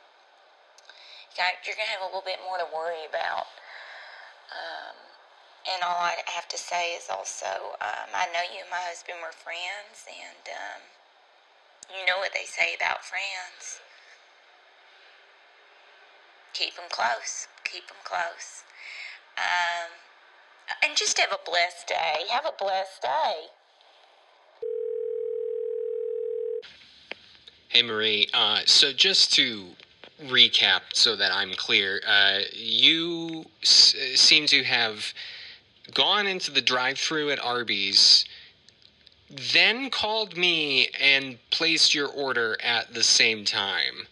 you're 1.65 1.75
going 1.79 1.87
to 1.87 1.95
have 1.95 2.03
a 2.03 2.11
little 2.11 2.25
bit 2.25 2.43
more 2.43 2.59
to 2.59 2.67
worry 2.67 3.07
about. 3.07 3.47
Um, 4.51 4.95
and 5.63 5.79
all 5.85 6.03
I 6.03 6.19
have 6.27 6.49
to 6.49 6.59
say 6.59 6.97
is 6.97 7.07
also 7.07 7.77
um, 7.79 8.09
I 8.11 8.27
know 8.33 8.43
you 8.49 8.65
and 8.65 8.71
my 8.73 8.81
husband 8.81 9.21
were 9.23 9.31
friends 9.31 10.03
and 10.09 10.43
um, 10.49 10.81
you 11.87 12.03
know 12.03 12.17
what 12.17 12.33
they 12.33 12.43
say 12.43 12.75
about 12.75 13.05
friends 13.05 13.79
keep 16.61 16.75
them 16.75 16.89
close 16.89 17.47
keep 17.65 17.87
them 17.87 17.97
close 18.03 18.63
um, 19.37 19.89
and 20.83 20.95
just 20.95 21.17
have 21.19 21.31
a 21.31 21.39
blessed 21.49 21.87
day. 21.87 22.25
Have 22.29 22.45
a 22.45 22.53
blessed 22.57 23.01
day. 23.01 23.35
Hey, 27.69 27.81
Marie. 27.83 28.27
Uh, 28.33 28.59
so, 28.65 28.91
just 28.91 29.33
to 29.35 29.67
recap 30.25 30.81
so 30.93 31.15
that 31.15 31.31
I'm 31.33 31.53
clear, 31.53 32.01
uh, 32.05 32.39
you 32.53 33.45
s- 33.61 33.95
seem 34.15 34.45
to 34.47 34.63
have 34.63 35.13
gone 35.93 36.27
into 36.27 36.51
the 36.51 36.61
drive 36.61 36.97
through 36.99 37.31
at 37.31 37.39
Arby's, 37.39 38.25
then 39.53 39.89
called 39.89 40.35
me 40.37 40.89
and 40.99 41.37
placed 41.49 41.95
your 41.95 42.07
order 42.07 42.57
at 42.61 42.93
the 42.93 43.03
same 43.03 43.45
time. 43.45 44.07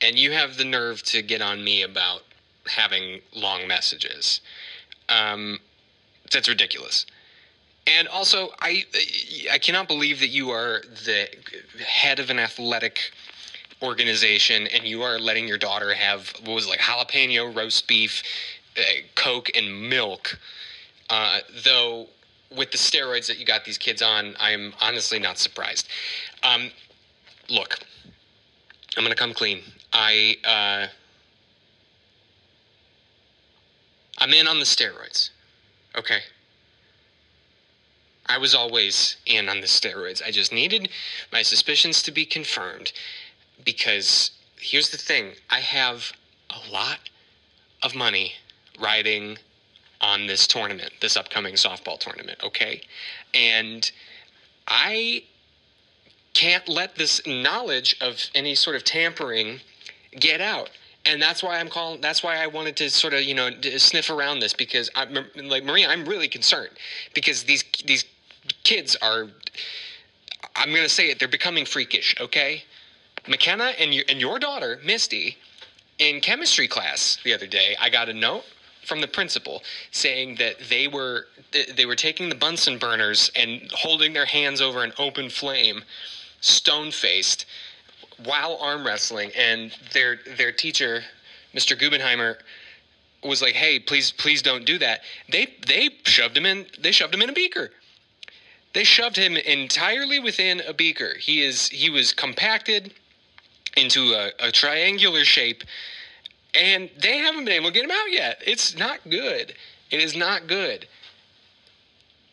And 0.00 0.18
you 0.18 0.32
have 0.32 0.56
the 0.56 0.64
nerve 0.64 1.02
to 1.04 1.22
get 1.22 1.42
on 1.42 1.64
me 1.64 1.82
about 1.82 2.22
having 2.66 3.20
long 3.34 3.66
messages. 3.66 4.40
Um, 5.08 5.58
that's 6.30 6.48
ridiculous. 6.48 7.06
And 7.86 8.06
also, 8.08 8.50
I 8.60 8.84
I 9.50 9.58
cannot 9.58 9.88
believe 9.88 10.20
that 10.20 10.28
you 10.28 10.50
are 10.50 10.82
the 11.04 11.28
head 11.84 12.18
of 12.18 12.28
an 12.28 12.38
athletic 12.38 13.12
organization 13.82 14.66
and 14.66 14.84
you 14.84 15.02
are 15.02 15.18
letting 15.18 15.46
your 15.46 15.58
daughter 15.58 15.94
have 15.94 16.28
what 16.44 16.54
was 16.54 16.66
it, 16.66 16.70
like 16.70 16.80
jalapeno 16.80 17.54
roast 17.54 17.86
beef, 17.88 18.22
uh, 18.76 18.82
Coke, 19.14 19.50
and 19.54 19.88
milk. 19.88 20.38
Uh, 21.08 21.38
though 21.64 22.08
with 22.54 22.70
the 22.72 22.78
steroids 22.78 23.26
that 23.26 23.38
you 23.38 23.46
got 23.46 23.64
these 23.64 23.78
kids 23.78 24.02
on, 24.02 24.34
I'm 24.38 24.74
honestly 24.80 25.18
not 25.18 25.38
surprised. 25.38 25.88
Um, 26.42 26.70
look, 27.48 27.78
I'm 28.98 29.04
gonna 29.04 29.14
come 29.14 29.32
clean. 29.32 29.62
I 29.92 30.36
uh, 30.44 30.88
I'm 34.18 34.32
in 34.32 34.48
on 34.48 34.58
the 34.58 34.64
steroids. 34.64 35.30
Okay. 35.96 36.18
I 38.26 38.38
was 38.38 38.56
always 38.56 39.16
in 39.24 39.48
on 39.48 39.60
the 39.60 39.68
steroids. 39.68 40.20
I 40.22 40.32
just 40.32 40.52
needed 40.52 40.88
my 41.32 41.42
suspicions 41.42 42.02
to 42.02 42.10
be 42.10 42.24
confirmed 42.24 42.92
because 43.64 44.32
here's 44.60 44.90
the 44.90 44.98
thing 44.98 45.34
I 45.48 45.60
have 45.60 46.12
a 46.50 46.72
lot 46.72 46.98
of 47.84 47.94
money 47.94 48.32
riding 48.80 49.38
on 50.00 50.26
this 50.26 50.48
tournament, 50.48 50.92
this 51.00 51.16
upcoming 51.16 51.54
softball 51.54 51.98
tournament, 52.00 52.38
okay? 52.42 52.82
And 53.32 53.90
I 54.66 55.22
can't 56.34 56.68
let 56.68 56.96
this 56.96 57.20
knowledge 57.26 57.96
of 58.00 58.18
any 58.34 58.54
sort 58.54 58.76
of 58.76 58.84
tampering 58.84 59.60
get 60.18 60.40
out 60.40 60.70
and 61.08 61.20
that's 61.20 61.42
why 61.42 61.58
I'm 61.58 61.68
calling. 61.68 62.00
That's 62.00 62.22
why 62.22 62.36
I 62.36 62.46
wanted 62.46 62.76
to 62.76 62.90
sort 62.90 63.14
of 63.14 63.22
you 63.22 63.34
know 63.34 63.50
sniff 63.78 64.10
around 64.10 64.40
this 64.40 64.52
because 64.52 64.90
I'm 64.94 65.16
like 65.44 65.64
Maria. 65.64 65.88
I'm 65.88 66.04
really 66.04 66.28
concerned 66.28 66.70
because 67.14 67.44
these 67.44 67.64
these 67.84 68.04
kids 68.64 68.96
are. 69.02 69.28
I'm 70.54 70.74
gonna 70.74 70.88
say 70.88 71.10
it. 71.10 71.18
They're 71.18 71.28
becoming 71.28 71.64
freakish. 71.64 72.14
Okay, 72.20 72.62
McKenna 73.26 73.72
and 73.78 73.94
your 73.94 74.04
and 74.08 74.20
your 74.20 74.38
daughter 74.38 74.80
Misty, 74.84 75.36
in 75.98 76.20
chemistry 76.20 76.68
class 76.68 77.18
the 77.24 77.32
other 77.32 77.46
day, 77.46 77.76
I 77.80 77.88
got 77.88 78.08
a 78.08 78.14
note 78.14 78.44
from 78.84 79.00
the 79.00 79.08
principal 79.08 79.62
saying 79.90 80.36
that 80.36 80.56
they 80.68 80.88
were 80.88 81.26
they 81.74 81.86
were 81.86 81.96
taking 81.96 82.28
the 82.28 82.34
Bunsen 82.34 82.78
burners 82.78 83.30
and 83.34 83.70
holding 83.72 84.12
their 84.12 84.26
hands 84.26 84.60
over 84.60 84.82
an 84.82 84.92
open 84.98 85.30
flame, 85.30 85.82
stone 86.40 86.90
faced 86.90 87.46
while 88.24 88.58
arm 88.60 88.84
wrestling, 88.84 89.30
and 89.36 89.72
their 89.92 90.18
their 90.36 90.52
teacher, 90.52 91.02
Mr. 91.54 91.78
Gubenheimer, 91.78 92.36
was 93.22 93.42
like, 93.42 93.54
"Hey, 93.54 93.78
please, 93.78 94.10
please 94.10 94.42
don't 94.42 94.64
do 94.64 94.78
that." 94.78 95.02
They 95.30 95.54
they 95.66 95.90
shoved 96.04 96.36
him 96.36 96.46
in. 96.46 96.66
They 96.78 96.92
shoved 96.92 97.14
him 97.14 97.22
in 97.22 97.30
a 97.30 97.34
beaker. 97.34 97.70
They 98.72 98.84
shoved 98.84 99.16
him 99.16 99.36
entirely 99.36 100.18
within 100.18 100.60
a 100.60 100.72
beaker. 100.72 101.14
He 101.18 101.42
is 101.42 101.68
he 101.68 101.90
was 101.90 102.12
compacted 102.12 102.92
into 103.76 104.12
a, 104.14 104.30
a 104.40 104.52
triangular 104.52 105.24
shape, 105.24 105.62
and 106.54 106.90
they 106.98 107.18
haven't 107.18 107.44
been 107.44 107.54
able 107.54 107.68
to 107.68 107.72
get 107.72 107.84
him 107.84 107.90
out 107.90 108.10
yet. 108.10 108.42
It's 108.44 108.76
not 108.76 109.08
good. 109.08 109.54
It 109.90 110.00
is 110.00 110.16
not 110.16 110.46
good. 110.46 110.86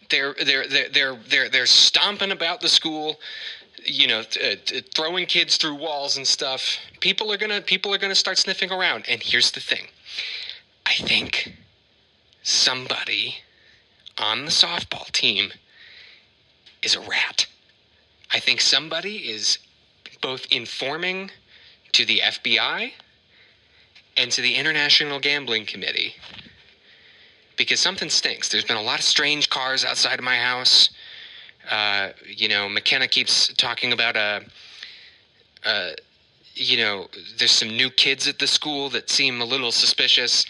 They're 0.09 0.35
they're 0.43 0.67
they're 0.67 0.89
they're 0.89 1.15
they're, 1.15 1.49
they're 1.49 1.65
stomping 1.65 2.31
about 2.31 2.61
the 2.61 2.69
school 2.69 3.19
you 3.85 4.07
know, 4.07 4.19
uh, 4.19 4.55
throwing 4.93 5.25
kids 5.25 5.57
through 5.57 5.75
walls 5.75 6.17
and 6.17 6.27
stuff, 6.27 6.77
people 6.99 7.31
are 7.31 7.37
gonna 7.37 7.61
people 7.61 7.93
are 7.93 7.97
gonna 7.97 8.15
start 8.15 8.37
sniffing 8.37 8.71
around. 8.71 9.05
And 9.07 9.21
here's 9.21 9.51
the 9.51 9.59
thing: 9.59 9.87
I 10.85 10.93
think 10.93 11.53
somebody 12.43 13.37
on 14.17 14.45
the 14.45 14.51
softball 14.51 15.11
team 15.11 15.51
is 16.81 16.95
a 16.95 17.01
rat. 17.01 17.47
I 18.31 18.39
think 18.39 18.61
somebody 18.61 19.17
is 19.17 19.59
both 20.21 20.45
informing 20.51 21.31
to 21.93 22.05
the 22.05 22.19
FBI 22.19 22.91
and 24.17 24.31
to 24.31 24.41
the 24.41 24.55
International 24.55 25.19
Gambling 25.19 25.65
Committee 25.65 26.15
because 27.57 27.79
something 27.79 28.09
stinks. 28.09 28.49
There's 28.49 28.65
been 28.65 28.77
a 28.77 28.81
lot 28.81 28.99
of 28.99 29.05
strange 29.05 29.49
cars 29.49 29.85
outside 29.85 30.19
of 30.19 30.25
my 30.25 30.37
house. 30.37 30.89
Uh, 31.69 32.09
you 32.25 32.47
know, 32.47 32.69
McKenna 32.69 33.07
keeps 33.07 33.53
talking 33.53 33.93
about 33.93 34.15
a, 34.15 34.43
uh, 35.65 35.67
uh, 35.67 35.91
you 36.53 36.77
know, 36.77 37.07
there's 37.37 37.51
some 37.51 37.69
new 37.69 37.89
kids 37.89 38.27
at 38.27 38.39
the 38.39 38.47
school 38.47 38.89
that 38.89 39.09
seem 39.09 39.41
a 39.41 39.45
little 39.45 39.71
suspicious. 39.71 40.45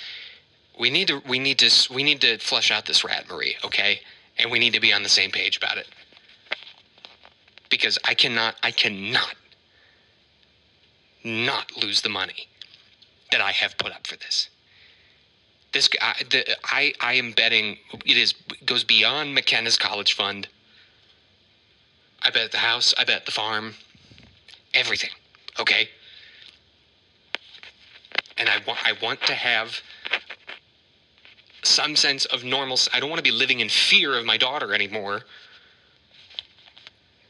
We 0.79 0.89
need 0.89 1.07
to, 1.07 1.21
we 1.27 1.39
need 1.39 1.57
to, 1.59 1.93
we 1.93 2.03
need 2.03 2.21
to 2.21 2.37
flush 2.37 2.69
out 2.69 2.85
this 2.85 3.03
rat, 3.03 3.25
Marie. 3.29 3.55
Okay, 3.63 4.01
and 4.37 4.51
we 4.51 4.59
need 4.59 4.73
to 4.73 4.79
be 4.79 4.93
on 4.93 5.03
the 5.03 5.09
same 5.09 5.31
page 5.31 5.57
about 5.57 5.77
it 5.77 5.87
because 7.69 7.97
I 8.05 8.13
cannot, 8.13 8.55
I 8.63 8.71
cannot, 8.71 9.35
not 11.23 11.71
lose 11.81 12.01
the 12.01 12.09
money 12.09 12.47
that 13.31 13.41
I 13.41 13.51
have 13.51 13.77
put 13.77 13.91
up 13.91 14.05
for 14.05 14.15
this. 14.17 14.49
This, 15.73 15.89
I, 16.01 16.13
the, 16.29 16.45
I, 16.63 16.93
I 17.01 17.13
am 17.15 17.31
betting 17.33 17.77
it 18.05 18.17
is 18.17 18.33
goes 18.65 18.83
beyond 18.83 19.35
McKenna's 19.35 19.77
college 19.77 20.13
fund 20.13 20.47
I 22.25 22.31
bet 22.31 22.51
the 22.51 22.57
house. 22.57 22.93
I 22.97 23.03
bet 23.03 23.25
the 23.25 23.31
farm. 23.31 23.75
Everything. 24.73 25.11
Okay? 25.59 25.87
And 28.37 28.49
I 28.49 28.57
want 28.67 28.79
I 28.83 28.93
want 29.01 29.21
to 29.27 29.33
have 29.33 29.79
some 31.63 31.95
sense 31.95 32.25
of 32.25 32.43
normalcy. 32.43 32.89
I 32.93 32.99
don't 32.99 33.09
want 33.09 33.19
to 33.19 33.23
be 33.23 33.35
living 33.35 33.59
in 33.59 33.69
fear 33.69 34.17
of 34.17 34.25
my 34.25 34.37
daughter 34.37 34.73
anymore 34.73 35.21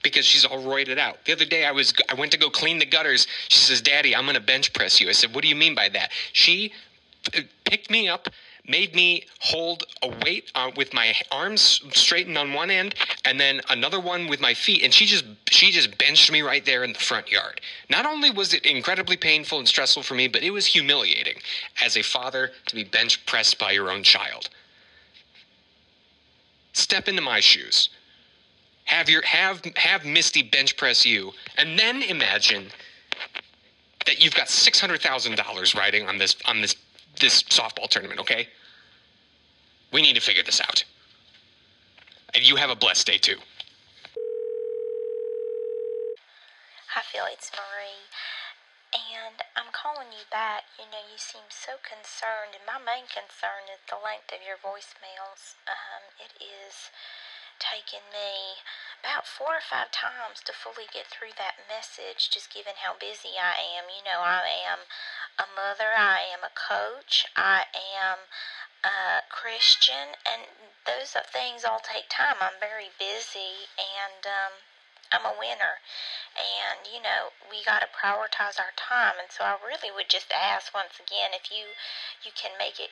because 0.01 0.25
she's 0.25 0.45
all 0.45 0.59
roided 0.59 0.97
out. 0.97 1.25
The 1.25 1.33
other 1.33 1.45
day 1.45 1.65
I 1.65 1.71
was 1.71 1.93
I 2.09 2.13
went 2.13 2.31
to 2.31 2.37
go 2.37 2.49
clean 2.49 2.79
the 2.79 2.85
gutters. 2.85 3.27
She 3.49 3.59
says, 3.59 3.81
"Daddy, 3.81 4.15
I'm 4.15 4.23
going 4.23 4.35
to 4.35 4.41
bench 4.41 4.71
press 4.73 5.01
you." 5.01 5.09
I 5.09 5.11
said, 5.11 5.35
"What 5.35 5.41
do 5.41 5.49
you 5.49 5.55
mean 5.55 5.75
by 5.75 5.89
that?" 5.89 6.11
She 6.31 6.71
uh, 7.35 7.41
picked 7.65 7.91
me 7.91 8.07
up 8.07 8.29
made 8.67 8.95
me 8.95 9.25
hold 9.39 9.83
a 10.01 10.09
weight 10.23 10.51
uh, 10.55 10.71
with 10.75 10.93
my 10.93 11.13
arms 11.31 11.81
straightened 11.93 12.37
on 12.37 12.53
one 12.53 12.69
end 12.71 12.95
and 13.23 13.39
then 13.39 13.61
another 13.69 13.99
one 13.99 14.27
with 14.27 14.39
my 14.39 14.53
feet. 14.53 14.83
And 14.83 14.93
she 14.93 15.05
just 15.05 15.25
she 15.49 15.71
just 15.71 15.97
benched 15.97 16.31
me 16.31 16.41
right 16.41 16.65
there 16.65 16.83
in 16.83 16.93
the 16.93 16.99
front 16.99 17.31
yard. 17.31 17.61
Not 17.89 18.05
only 18.05 18.31
was 18.31 18.53
it 18.53 18.65
incredibly 18.65 19.17
painful 19.17 19.59
and 19.59 19.67
stressful 19.67 20.03
for 20.03 20.15
me 20.15 20.27
but 20.27 20.43
it 20.43 20.51
was 20.51 20.65
humiliating 20.65 21.35
as 21.83 21.97
a 21.97 22.01
father 22.01 22.51
to 22.67 22.75
be 22.75 22.83
bench 22.83 23.25
pressed 23.25 23.59
by 23.59 23.71
your 23.71 23.91
own 23.91 24.03
child. 24.03 24.49
Step 26.73 27.07
into 27.07 27.21
my 27.21 27.39
shoes. 27.39 27.89
Have 28.85 29.09
your 29.09 29.23
have 29.23 29.61
have 29.77 30.05
Misty 30.05 30.43
bench 30.43 30.77
press 30.77 31.05
you, 31.05 31.31
and 31.57 31.77
then 31.79 32.03
imagine 32.03 32.67
that 34.05 34.23
you've 34.23 34.35
got 34.35 34.49
six 34.49 34.79
hundred 34.79 35.01
thousand 35.01 35.37
dollars 35.37 35.73
riding 35.73 36.07
on 36.07 36.17
this 36.17 36.35
on 36.45 36.61
this 36.61 36.75
this 37.19 37.43
softball 37.43 37.87
tournament. 37.89 38.19
Okay, 38.19 38.47
we 39.91 40.01
need 40.01 40.15
to 40.15 40.21
figure 40.21 40.43
this 40.43 40.61
out. 40.61 40.83
And 42.33 42.47
you 42.47 42.55
have 42.57 42.69
a 42.69 42.75
blessed 42.75 43.07
day 43.07 43.17
too. 43.17 43.37
Hi, 46.91 47.03
Phil. 47.11 47.27
It's 47.31 47.51
Marie. 47.51 48.07
And 48.95 49.43
I'm 49.59 49.71
calling 49.75 50.11
you 50.15 50.23
back. 50.31 50.63
You 50.79 50.87
know, 50.87 51.03
you 51.11 51.19
seem 51.19 51.43
so 51.51 51.75
concerned, 51.83 52.55
and 52.55 52.63
my 52.63 52.79
main 52.79 53.07
concern 53.11 53.67
is 53.67 53.83
the 53.91 53.99
length 53.99 54.31
of 54.31 54.39
your 54.39 54.55
voicemails. 54.55 55.59
Um, 55.67 56.03
it 56.15 56.31
is 56.39 56.91
taking 57.59 58.03
me 58.11 58.59
about 58.99 59.27
four 59.27 59.59
or 59.59 59.63
five 59.63 59.91
times 59.91 60.43
to 60.43 60.51
fully 60.51 60.87
get 60.91 61.07
through 61.07 61.35
that 61.35 61.67
message, 61.71 62.31
just 62.31 62.51
given 62.51 62.79
how 62.79 62.95
busy 62.95 63.35
I 63.35 63.59
am. 63.79 63.87
You 63.91 64.03
know, 64.03 64.23
I 64.23 64.47
am 64.67 64.87
a 65.37 65.47
mother, 65.55 65.91
I 65.97 66.23
am 66.31 66.43
a 66.43 66.53
coach, 66.55 67.25
I 67.35 67.65
am 67.75 68.31
a 68.83 69.21
Christian, 69.29 70.15
and 70.23 70.47
those 70.85 71.17
things 71.33 71.65
all 71.65 71.81
take 71.81 72.07
time. 72.09 72.37
I'm 72.39 72.59
very 72.59 72.93
busy, 72.97 73.67
and 73.75 74.23
um, 74.25 74.53
I'm 75.11 75.25
a 75.25 75.37
winner. 75.37 75.81
And, 76.35 76.87
you 76.87 77.01
know, 77.01 77.31
we 77.49 77.63
got 77.63 77.79
to 77.81 77.89
prioritize 77.89 78.59
our 78.59 78.75
time. 78.75 79.15
And 79.19 79.31
so 79.31 79.43
I 79.43 79.57
really 79.63 79.91
would 79.91 80.09
just 80.09 80.31
ask 80.31 80.73
once 80.73 80.99
again 80.99 81.31
if 81.31 81.51
you 81.51 81.75
you 82.23 82.31
can 82.35 82.51
make 82.59 82.79
it 82.79 82.91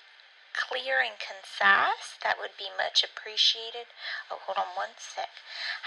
clear 0.53 1.01
and 1.01 1.17
concise, 1.17 2.15
that 2.21 2.37
would 2.37 2.53
be 2.57 2.69
much 2.77 3.03
appreciated. 3.03 3.89
Oh, 4.29 4.37
hold 4.45 4.57
on 4.57 4.77
one 4.77 4.93
sec. 4.97 5.29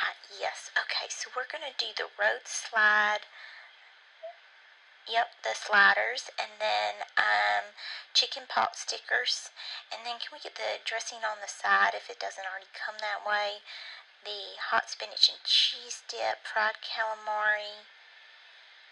Hi, 0.03 0.19
yes. 0.29 0.71
Okay, 0.75 1.07
so 1.09 1.31
we're 1.33 1.49
going 1.49 1.65
to 1.65 1.75
do 1.79 1.95
the 1.97 2.11
road 2.19 2.45
slide. 2.45 3.25
Yep, 5.07 5.47
the 5.47 5.55
sliders, 5.55 6.31
and 6.35 6.59
then 6.59 7.07
um, 7.17 7.71
chicken 8.13 8.43
pot 8.51 8.75
stickers, 8.75 9.51
and 9.95 10.03
then 10.03 10.19
can 10.19 10.35
we 10.35 10.43
get 10.43 10.59
the 10.59 10.83
dressing 10.83 11.23
on 11.23 11.39
the 11.39 11.47
side 11.47 11.95
if 11.95 12.11
it 12.11 12.19
doesn't 12.19 12.43
already 12.43 12.67
come 12.75 12.99
that 12.99 13.23
way? 13.23 13.63
The 14.27 14.59
hot 14.59 14.91
spinach 14.91 15.31
and 15.31 15.39
cheese 15.47 16.03
dip, 16.11 16.43
fried 16.43 16.83
calamari, 16.83 17.87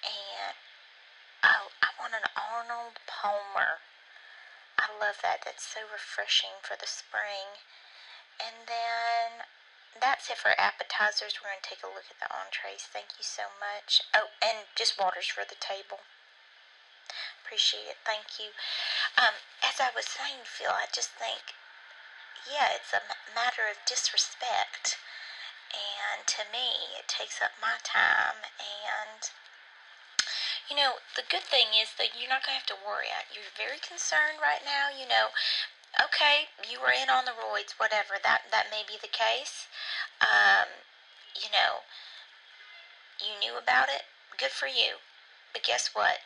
and 0.06 0.54
oh, 1.42 1.74
I 1.82 1.90
want 1.98 2.14
an 2.14 2.30
Arnold 2.38 3.02
Palmer. 3.10 3.82
I 4.78 4.86
love 5.00 5.18
that. 5.22 5.42
That's 5.44 5.66
so 5.66 5.82
refreshing 5.90 6.62
for 6.62 6.76
the 6.78 6.86
spring. 6.86 7.58
And 8.38 8.66
then 8.66 9.46
that's 10.00 10.30
it 10.30 10.38
for 10.38 10.54
appetizers. 10.58 11.38
We're 11.38 11.54
going 11.54 11.62
to 11.62 11.68
take 11.68 11.84
a 11.84 11.90
look 11.90 12.08
at 12.10 12.18
the 12.18 12.30
entrees. 12.30 12.86
Thank 12.88 13.18
you 13.18 13.26
so 13.26 13.50
much. 13.60 14.02
Oh, 14.14 14.32
and 14.42 14.66
just 14.74 14.98
waters 14.98 15.26
for 15.26 15.44
the 15.46 15.58
table. 15.58 16.02
Appreciate 17.44 17.86
it. 17.92 18.00
Thank 18.02 18.40
you. 18.40 18.56
Um, 19.20 19.38
as 19.62 19.78
I 19.78 19.92
was 19.92 20.08
saying, 20.08 20.48
Phil, 20.48 20.72
I 20.72 20.88
just 20.90 21.12
think, 21.14 21.54
yeah, 22.48 22.72
it's 22.74 22.96
a 22.96 23.04
matter 23.36 23.68
of 23.68 23.78
disrespect. 23.84 24.96
And 25.70 26.26
to 26.38 26.42
me, 26.48 26.96
it 26.98 27.06
takes 27.10 27.42
up 27.42 27.58
my 27.60 27.82
time 27.82 28.46
and 28.58 29.30
you 30.70 30.76
know, 30.76 30.96
the 31.12 31.24
good 31.28 31.44
thing 31.44 31.76
is 31.76 31.92
that 32.00 32.16
you're 32.16 32.30
not 32.30 32.40
going 32.40 32.56
to 32.56 32.60
have 32.64 32.72
to 32.72 32.80
worry. 32.80 33.12
You're 33.28 33.52
very 33.52 33.76
concerned 33.76 34.40
right 34.40 34.64
now, 34.64 34.88
you 34.88 35.04
know. 35.04 35.28
Okay, 36.02 36.50
you 36.66 36.80
were 36.80 36.90
in 36.90 37.08
on 37.08 37.24
the 37.24 37.36
roids, 37.38 37.78
whatever. 37.78 38.18
That 38.22 38.50
that 38.50 38.66
may 38.70 38.82
be 38.86 38.98
the 39.00 39.10
case. 39.10 39.68
Um, 40.20 40.66
you 41.34 41.46
know, 41.54 41.86
you 43.22 43.38
knew 43.38 43.58
about 43.58 43.88
it. 43.88 44.02
Good 44.36 44.50
for 44.50 44.66
you. 44.66 44.98
But 45.52 45.62
guess 45.62 45.94
what? 45.94 46.18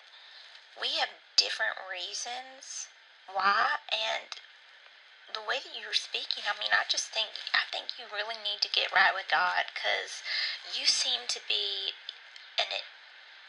We 0.81 0.97
have 1.01 1.13
different 1.37 1.77
reasons 1.85 2.89
why 3.29 3.77
and 3.93 4.33
the 5.35 5.45
way 5.45 5.61
that 5.61 5.77
you 5.77 5.85
were 5.85 5.97
speaking, 5.97 6.49
I 6.49 6.57
mean, 6.57 6.73
I 6.73 6.89
just 6.89 7.13
think 7.13 7.29
I 7.53 7.69
think 7.69 8.01
you 8.01 8.09
really 8.09 8.41
need 8.41 8.65
to 8.65 8.73
get 8.73 8.95
right 8.95 9.13
with 9.13 9.29
God 9.29 9.69
cuz 9.77 10.25
you 10.73 10.87
seem 10.87 11.29
to 11.29 11.41
be 11.45 11.93
an 12.57 12.81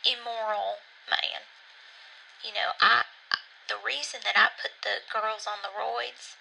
immoral 0.03 0.83
man. 1.07 1.47
You 2.43 2.53
know, 2.53 2.75
I 2.79 3.05
the 3.69 3.79
reason 3.79 4.25
that 4.25 4.35
I 4.35 4.49
put 4.57 4.81
the 4.81 5.05
girls 5.07 5.45
on 5.45 5.61
the 5.61 5.69
roids 5.69 6.35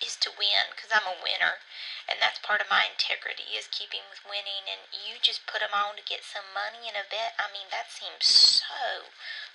is 0.00 0.16
to 0.20 0.32
win 0.32 0.72
because 0.72 0.92
I'm 0.92 1.08
a 1.08 1.20
winner, 1.20 1.60
and 2.08 2.20
that's 2.20 2.40
part 2.40 2.60
of 2.60 2.72
my 2.72 2.88
integrity 2.88 3.56
is 3.56 3.68
keeping 3.68 4.04
with 4.08 4.24
winning. 4.24 4.68
And 4.68 4.88
you 4.92 5.20
just 5.20 5.48
put 5.48 5.64
them 5.64 5.72
on 5.72 5.96
to 5.96 6.04
get 6.04 6.24
some 6.24 6.52
money 6.52 6.88
in 6.88 6.96
a 6.96 7.08
bet. 7.08 7.36
I 7.36 7.52
mean, 7.52 7.68
that 7.72 7.92
seems 7.92 8.24
so 8.24 9.08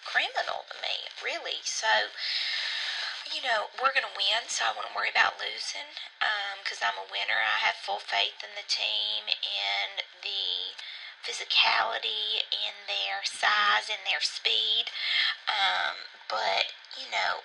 criminal 0.06 0.65
to 0.70 0.78
me, 0.82 1.10
really. 1.22 1.62
So, 1.65 2.13
you 3.30 3.41
know, 3.41 3.74
we're 3.78 3.94
gonna 3.94 4.13
win, 4.13 4.46
so 4.50 4.70
I 4.70 4.74
wouldn't 4.78 4.94
worry 4.94 5.10
about 5.10 5.41
losing 5.41 5.98
because 6.62 6.82
um, 6.82 6.94
I'm 6.94 7.02
a 7.06 7.10
winner. 7.10 7.41
I 7.41 7.62
have 7.65 7.82
full 7.82 8.02
faith 8.02 8.41
in 8.46 8.54
the 8.54 8.65
team 8.70 9.30
and 9.30 10.06
the 10.22 10.78
physicality, 11.26 12.46
in 12.54 12.86
their 12.86 13.26
size, 13.26 13.89
in 13.89 13.98
their 14.06 14.22
speed. 14.22 14.94
Um, 15.50 16.06
but, 16.30 16.75
you 16.96 17.08
know, 17.12 17.44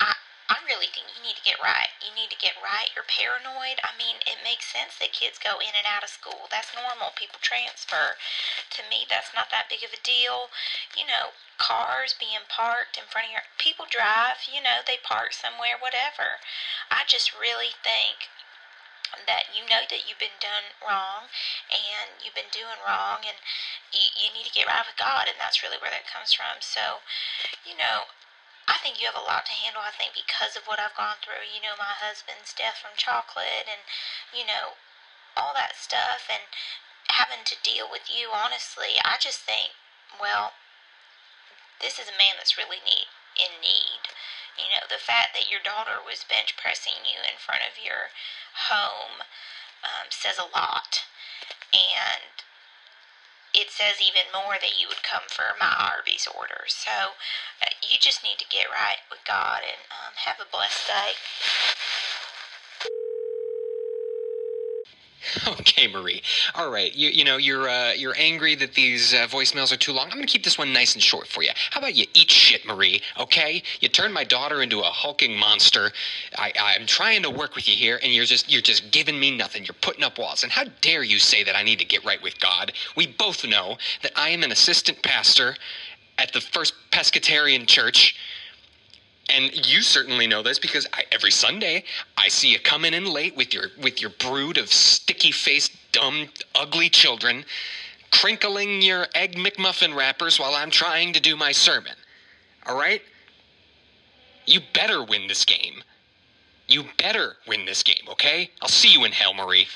I, 0.00 0.12
I 0.48 0.56
really 0.68 0.88
think 0.92 1.10
you 1.12 1.22
need 1.24 1.36
to 1.36 1.46
get 1.46 1.60
right. 1.60 1.90
You 2.00 2.12
need 2.14 2.30
to 2.30 2.38
get 2.38 2.56
right. 2.60 2.92
You're 2.92 3.08
paranoid. 3.08 3.80
I 3.82 3.96
mean, 3.96 4.20
it 4.24 4.44
makes 4.44 4.70
sense 4.70 4.96
that 5.00 5.16
kids 5.16 5.40
go 5.40 5.58
in 5.58 5.74
and 5.74 5.88
out 5.88 6.04
of 6.04 6.12
school. 6.12 6.46
That's 6.52 6.76
normal. 6.76 7.16
People 7.16 7.40
transfer. 7.42 8.20
To 8.76 8.80
me, 8.86 9.08
that's 9.08 9.32
not 9.34 9.50
that 9.50 9.72
big 9.72 9.82
of 9.82 9.96
a 9.96 10.00
deal. 10.00 10.52
You 10.94 11.08
know, 11.08 11.34
cars 11.58 12.14
being 12.16 12.44
parked 12.48 13.00
in 13.00 13.08
front 13.08 13.28
of 13.28 13.32
your 13.32 13.46
people 13.56 13.88
drive, 13.88 14.44
you 14.44 14.60
know, 14.60 14.84
they 14.84 15.00
park 15.00 15.32
somewhere, 15.32 15.80
whatever. 15.80 16.40
I 16.92 17.08
just 17.08 17.32
really 17.32 17.72
think 17.80 18.28
that 19.24 19.48
you 19.54 19.64
know 19.64 19.86
that 19.88 20.04
you've 20.04 20.20
been 20.20 20.36
done 20.42 20.76
wrong 20.84 21.30
and 21.72 22.20
you've 22.20 22.36
been 22.36 22.52
doing 22.52 22.76
wrong 22.84 23.24
and 23.24 23.38
you, 23.94 24.12
you 24.12 24.28
need 24.34 24.44
to 24.44 24.52
get 24.52 24.68
right 24.68 24.84
with 24.84 24.98
God 24.98 25.30
and 25.30 25.38
that's 25.40 25.62
really 25.64 25.80
where 25.80 25.94
that 25.94 26.04
comes 26.04 26.34
from. 26.36 26.60
So, 26.60 27.00
you 27.64 27.78
know, 27.78 28.12
I 28.66 28.78
think 28.82 28.98
you 28.98 29.06
have 29.06 29.18
a 29.18 29.22
lot 29.22 29.46
to 29.46 29.54
handle. 29.54 29.82
I 29.82 29.94
think 29.94 30.14
because 30.14 30.58
of 30.58 30.66
what 30.66 30.82
I've 30.82 30.98
gone 30.98 31.22
through, 31.22 31.46
you 31.46 31.62
know, 31.62 31.78
my 31.78 31.94
husband's 31.94 32.50
death 32.50 32.82
from 32.82 32.98
chocolate 32.98 33.70
and, 33.70 33.86
you 34.34 34.42
know, 34.42 34.78
all 35.38 35.54
that 35.54 35.78
stuff 35.78 36.26
and 36.26 36.50
having 37.10 37.46
to 37.46 37.62
deal 37.62 37.86
with 37.86 38.10
you, 38.10 38.34
honestly, 38.34 38.98
I 39.06 39.22
just 39.22 39.46
think, 39.46 39.78
well, 40.18 40.58
this 41.78 41.98
is 42.02 42.10
a 42.10 42.18
man 42.18 42.34
that's 42.40 42.58
really 42.58 42.82
need, 42.82 43.06
in 43.38 43.62
need. 43.62 44.10
You 44.58 44.72
know, 44.72 44.88
the 44.88 45.02
fact 45.02 45.36
that 45.36 45.52
your 45.52 45.60
daughter 45.60 46.00
was 46.02 46.26
bench 46.26 46.56
pressing 46.56 47.04
you 47.06 47.22
in 47.22 47.38
front 47.38 47.62
of 47.62 47.78
your 47.78 48.10
home 48.72 49.22
um, 49.84 50.08
says 50.10 50.40
a 50.40 50.48
lot. 50.48 51.06
And 51.70 52.42
it 53.56 53.72
says 53.72 54.04
even 54.04 54.28
more 54.36 54.60
that 54.60 54.76
you 54.78 54.86
would 54.86 55.02
come 55.02 55.24
for 55.32 55.56
my 55.58 55.72
Arby's 55.72 56.28
order. 56.28 56.68
So 56.68 57.16
uh, 57.64 57.72
you 57.80 57.96
just 57.96 58.22
need 58.22 58.36
to 58.38 58.44
get 58.52 58.68
right 58.68 59.00
with 59.08 59.24
God 59.24 59.64
and 59.64 59.80
um, 59.88 60.12
have 60.28 60.36
a 60.36 60.50
blessed 60.52 60.86
day. 60.86 61.16
Okay, 65.60 65.88
Marie. 65.88 66.22
All 66.54 66.70
right. 66.70 66.94
You 66.94 67.08
you 67.10 67.24
know 67.24 67.36
you're 67.36 67.68
uh, 67.68 67.92
you're 67.92 68.14
angry 68.16 68.54
that 68.56 68.74
these 68.74 69.12
uh, 69.14 69.26
voicemails 69.26 69.72
are 69.72 69.76
too 69.76 69.92
long. 69.92 70.06
I'm 70.06 70.12
gonna 70.12 70.26
keep 70.26 70.44
this 70.44 70.58
one 70.58 70.72
nice 70.72 70.94
and 70.94 71.02
short 71.02 71.26
for 71.26 71.42
you. 71.42 71.50
How 71.70 71.80
about 71.80 71.94
you 71.94 72.06
eat 72.14 72.30
shit, 72.30 72.64
Marie? 72.66 73.02
Okay. 73.18 73.62
You 73.80 73.88
turned 73.88 74.14
my 74.14 74.24
daughter 74.24 74.62
into 74.62 74.80
a 74.80 74.84
hulking 74.84 75.36
monster. 75.36 75.90
I 76.36 76.52
I'm 76.56 76.86
trying 76.86 77.22
to 77.22 77.30
work 77.30 77.54
with 77.54 77.68
you 77.68 77.74
here, 77.74 77.98
and 78.02 78.12
you're 78.12 78.24
just 78.24 78.50
you're 78.50 78.62
just 78.62 78.90
giving 78.90 79.18
me 79.18 79.36
nothing. 79.36 79.64
You're 79.64 79.74
putting 79.80 80.04
up 80.04 80.18
walls. 80.18 80.42
And 80.42 80.52
how 80.52 80.64
dare 80.80 81.02
you 81.02 81.18
say 81.18 81.44
that 81.44 81.56
I 81.56 81.62
need 81.62 81.78
to 81.80 81.84
get 81.86 82.04
right 82.04 82.22
with 82.22 82.38
God? 82.40 82.72
We 82.96 83.06
both 83.06 83.44
know 83.46 83.76
that 84.02 84.12
I 84.16 84.30
am 84.30 84.42
an 84.42 84.52
assistant 84.52 85.02
pastor 85.02 85.56
at 86.18 86.32
the 86.32 86.40
First 86.40 86.74
Pescatarian 86.90 87.66
Church 87.66 88.16
and 89.28 89.66
you 89.66 89.82
certainly 89.82 90.26
know 90.26 90.42
this 90.42 90.58
because 90.58 90.86
I, 90.92 91.04
every 91.10 91.30
Sunday 91.30 91.84
I 92.16 92.28
see 92.28 92.52
you 92.52 92.60
coming 92.60 92.94
in 92.94 93.04
late 93.06 93.36
with 93.36 93.52
your 93.52 93.68
with 93.82 94.00
your 94.00 94.10
brood 94.10 94.56
of 94.56 94.72
sticky-faced, 94.72 95.72
dumb, 95.92 96.28
ugly 96.54 96.88
children, 96.88 97.44
crinkling 98.10 98.82
your 98.82 99.06
egg 99.14 99.36
McMuffin 99.36 99.96
wrappers 99.96 100.38
while 100.38 100.54
I'm 100.54 100.70
trying 100.70 101.12
to 101.12 101.20
do 101.20 101.36
my 101.36 101.52
sermon. 101.52 101.94
All 102.66 102.78
right? 102.78 103.02
You 104.46 104.60
better 104.72 105.02
win 105.02 105.26
this 105.26 105.44
game. 105.44 105.82
You 106.68 106.84
better 106.98 107.36
win 107.46 107.64
this 107.64 107.82
game, 107.82 108.08
okay? 108.08 108.50
I'll 108.60 108.68
see 108.68 108.92
you 108.92 109.04
in 109.04 109.12
hell, 109.12 109.34
Marie. 109.34 109.66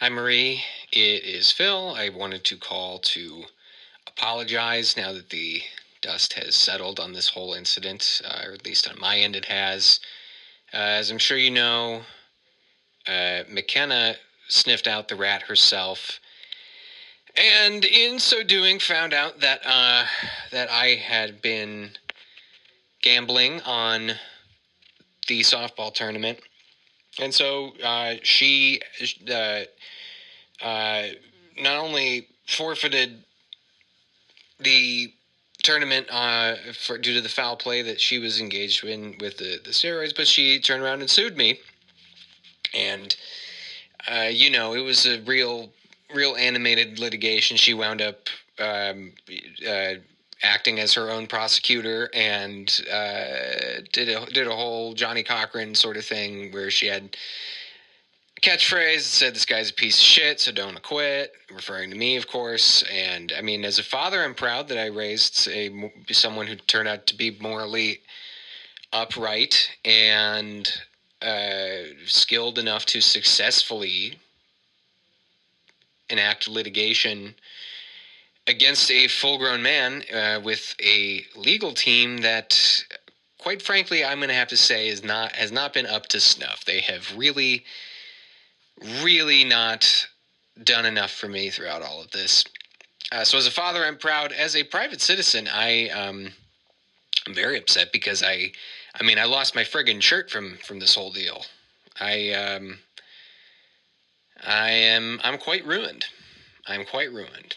Hi, 0.00 0.08
Marie. 0.08 0.62
It 0.92 1.24
is 1.24 1.50
Phil. 1.50 1.94
I 1.94 2.10
wanted 2.10 2.44
to 2.44 2.56
call 2.56 2.98
to 2.98 3.44
apologize 4.06 4.96
now 4.96 5.12
that 5.12 5.30
the 5.30 5.62
dust 6.04 6.34
has 6.34 6.54
settled 6.54 7.00
on 7.00 7.12
this 7.12 7.28
whole 7.28 7.54
incident, 7.54 8.20
uh, 8.24 8.42
or 8.46 8.52
at 8.52 8.64
least 8.64 8.88
on 8.88 8.98
my 9.00 9.18
end 9.18 9.34
it 9.34 9.46
has. 9.46 10.00
Uh, 10.72 10.76
as 10.76 11.10
I'm 11.10 11.18
sure 11.18 11.38
you 11.38 11.50
know, 11.50 12.02
uh, 13.08 13.40
McKenna 13.48 14.16
sniffed 14.48 14.86
out 14.86 15.08
the 15.08 15.16
rat 15.16 15.42
herself, 15.42 16.20
and 17.36 17.84
in 17.84 18.18
so 18.18 18.42
doing, 18.42 18.78
found 18.78 19.14
out 19.14 19.40
that 19.40 19.60
uh, 19.66 20.04
that 20.50 20.70
I 20.70 20.96
had 20.96 21.40
been 21.40 21.90
gambling 23.02 23.60
on 23.62 24.12
the 25.26 25.40
softball 25.40 25.92
tournament, 25.92 26.38
and 27.18 27.32
so 27.32 27.72
uh, 27.82 28.16
she 28.22 28.80
uh, 29.30 29.62
not 31.58 31.76
only 31.78 32.28
forfeited 32.46 33.24
the 34.58 35.12
tournament 35.62 36.06
uh, 36.10 36.56
for 36.72 36.98
due 36.98 37.14
to 37.14 37.20
the 37.20 37.28
foul 37.28 37.56
play 37.56 37.82
that 37.82 38.00
she 38.00 38.18
was 38.18 38.40
engaged 38.40 38.84
in 38.84 39.16
with 39.20 39.38
the, 39.38 39.60
the 39.64 39.70
steroids, 39.70 40.14
but 40.14 40.26
she 40.26 40.60
turned 40.60 40.82
around 40.82 41.00
and 41.00 41.10
sued 41.10 41.36
me. 41.36 41.60
And 42.74 43.14
uh, 44.10 44.28
you 44.30 44.50
know, 44.50 44.74
it 44.74 44.82
was 44.82 45.06
a 45.06 45.20
real, 45.22 45.70
real 46.14 46.36
animated 46.36 46.98
litigation. 46.98 47.56
She 47.56 47.74
wound 47.74 48.02
up 48.02 48.28
um, 48.58 49.12
uh, 49.66 49.94
acting 50.42 50.78
as 50.78 50.92
her 50.94 51.10
own 51.10 51.26
prosecutor 51.26 52.10
and 52.12 52.82
uh, 52.92 53.80
did 53.92 54.08
a 54.08 54.26
did 54.26 54.46
a 54.46 54.54
whole 54.54 54.94
Johnnie 54.94 55.22
Cochran 55.22 55.74
sort 55.74 55.96
of 55.96 56.04
thing 56.04 56.52
where 56.52 56.70
she 56.70 56.86
had 56.86 57.16
catchphrase 58.44 59.00
said 59.00 59.34
this 59.34 59.46
guy's 59.46 59.70
a 59.70 59.74
piece 59.74 59.98
of 59.98 60.04
shit, 60.04 60.38
so 60.38 60.52
don't 60.52 60.82
quit, 60.82 61.32
referring 61.50 61.88
to 61.88 61.96
me, 61.96 62.16
of 62.16 62.28
course. 62.28 62.84
And 62.92 63.32
I 63.36 63.40
mean, 63.40 63.64
as 63.64 63.78
a 63.78 63.82
father, 63.82 64.22
I'm 64.22 64.34
proud 64.34 64.68
that 64.68 64.76
I 64.76 64.86
raised 64.86 65.48
a 65.48 65.70
someone 66.10 66.46
who 66.46 66.56
turned 66.56 66.86
out 66.86 67.06
to 67.06 67.16
be 67.16 67.38
morally 67.40 68.02
upright 68.92 69.70
and 69.86 70.70
uh, 71.22 71.84
skilled 72.04 72.58
enough 72.58 72.84
to 72.86 73.00
successfully 73.00 74.18
enact 76.10 76.46
litigation 76.46 77.34
against 78.46 78.90
a 78.90 79.08
full-grown 79.08 79.62
man 79.62 80.02
uh, 80.14 80.38
with 80.44 80.74
a 80.84 81.24
legal 81.34 81.72
team 81.72 82.18
that 82.18 82.84
quite 83.38 83.62
frankly 83.62 84.04
i'm 84.04 84.18
going 84.18 84.28
to 84.28 84.34
have 84.34 84.48
to 84.48 84.56
say 84.56 84.88
is 84.88 85.02
not 85.02 85.32
has 85.32 85.50
not 85.50 85.72
been 85.72 85.86
up 85.86 86.06
to 86.06 86.20
snuff 86.20 86.62
they 86.66 86.80
have 86.80 87.10
really 87.16 87.64
really 89.02 89.44
not 89.44 90.06
done 90.62 90.86
enough 90.86 91.10
for 91.10 91.28
me 91.28 91.50
throughout 91.50 91.82
all 91.82 92.00
of 92.00 92.10
this. 92.10 92.44
Uh, 93.12 93.24
so 93.24 93.38
as 93.38 93.46
a 93.46 93.50
father, 93.50 93.84
I'm 93.84 93.96
proud. 93.96 94.32
As 94.32 94.56
a 94.56 94.64
private 94.64 95.00
citizen, 95.00 95.48
I 95.52 95.88
um, 95.90 96.32
I'm 97.26 97.34
very 97.34 97.58
upset 97.58 97.92
because 97.92 98.22
I, 98.22 98.52
I 98.98 99.04
mean, 99.04 99.18
I 99.18 99.24
lost 99.24 99.54
my 99.54 99.62
friggin' 99.62 100.02
shirt 100.02 100.30
from 100.30 100.56
from 100.58 100.80
this 100.80 100.94
whole 100.94 101.12
deal. 101.12 101.44
I 102.00 102.30
um, 102.32 102.78
I 104.44 104.70
am 104.70 105.20
I'm 105.22 105.38
quite 105.38 105.64
ruined. 105.66 106.06
I'm 106.66 106.84
quite 106.84 107.12
ruined, 107.12 107.56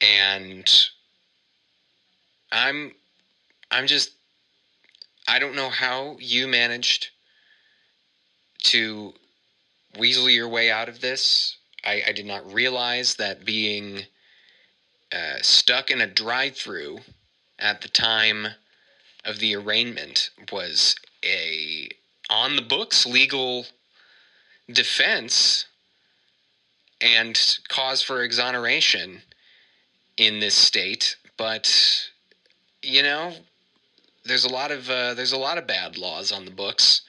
and 0.00 0.70
I'm 2.50 2.92
I'm 3.70 3.86
just 3.86 4.10
I 5.28 5.38
don't 5.38 5.56
know 5.56 5.70
how 5.70 6.16
you 6.20 6.46
managed 6.46 7.08
to 8.64 9.14
weasel 9.98 10.28
your 10.28 10.48
way 10.48 10.70
out 10.70 10.88
of 10.88 11.00
this. 11.00 11.56
I, 11.84 12.02
I 12.08 12.12
did 12.12 12.26
not 12.26 12.52
realize 12.52 13.16
that 13.16 13.44
being 13.44 14.02
uh, 15.12 15.36
stuck 15.42 15.90
in 15.90 16.00
a 16.00 16.06
drive 16.06 16.56
through 16.56 17.00
at 17.58 17.80
the 17.80 17.88
time 17.88 18.48
of 19.24 19.38
the 19.38 19.54
arraignment 19.54 20.30
was 20.50 20.96
a 21.24 21.88
on 22.30 22.56
the 22.56 22.62
books 22.62 23.06
legal 23.06 23.66
defense 24.70 25.66
and 27.00 27.58
cause 27.68 28.00
for 28.02 28.22
exoneration 28.22 29.22
in 30.16 30.40
this 30.40 30.54
state 30.54 31.16
but 31.36 32.08
you 32.82 33.02
know 33.02 33.32
there's 34.24 34.44
a 34.44 34.48
lot 34.48 34.70
of 34.70 34.88
uh, 34.88 35.14
there's 35.14 35.32
a 35.32 35.38
lot 35.38 35.58
of 35.58 35.66
bad 35.66 35.98
laws 35.98 36.32
on 36.32 36.44
the 36.44 36.50
books 36.50 37.02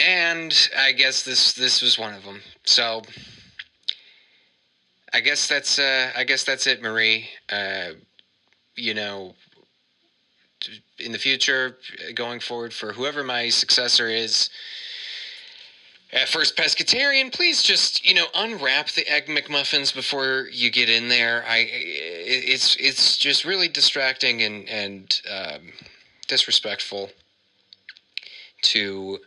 and 0.00 0.68
I 0.78 0.92
guess 0.92 1.22
this 1.22 1.52
this 1.52 1.82
was 1.82 1.98
one 1.98 2.14
of 2.14 2.24
them. 2.24 2.40
So 2.64 3.02
I 5.12 5.20
guess 5.20 5.46
that's 5.46 5.78
uh, 5.78 6.10
I 6.16 6.24
guess 6.24 6.44
that's 6.44 6.66
it, 6.66 6.82
Marie. 6.82 7.28
Uh, 7.50 7.90
you 8.76 8.94
know, 8.94 9.34
in 10.98 11.12
the 11.12 11.18
future, 11.18 11.76
going 12.14 12.40
forward, 12.40 12.72
for 12.72 12.92
whoever 12.92 13.22
my 13.22 13.48
successor 13.48 14.08
is. 14.08 14.50
At 16.12 16.28
first 16.28 16.56
pescatarian, 16.56 17.32
please 17.32 17.62
just 17.62 18.04
you 18.04 18.14
know 18.14 18.26
unwrap 18.34 18.88
the 18.90 19.08
egg 19.08 19.26
McMuffins 19.26 19.94
before 19.94 20.48
you 20.50 20.70
get 20.70 20.88
in 20.88 21.08
there. 21.08 21.44
I 21.46 21.68
it's 21.70 22.76
it's 22.80 23.16
just 23.16 23.44
really 23.44 23.68
distracting 23.68 24.42
and 24.42 24.68
and 24.68 25.20
um, 25.30 25.72
disrespectful 26.26 27.10
to 28.62 29.18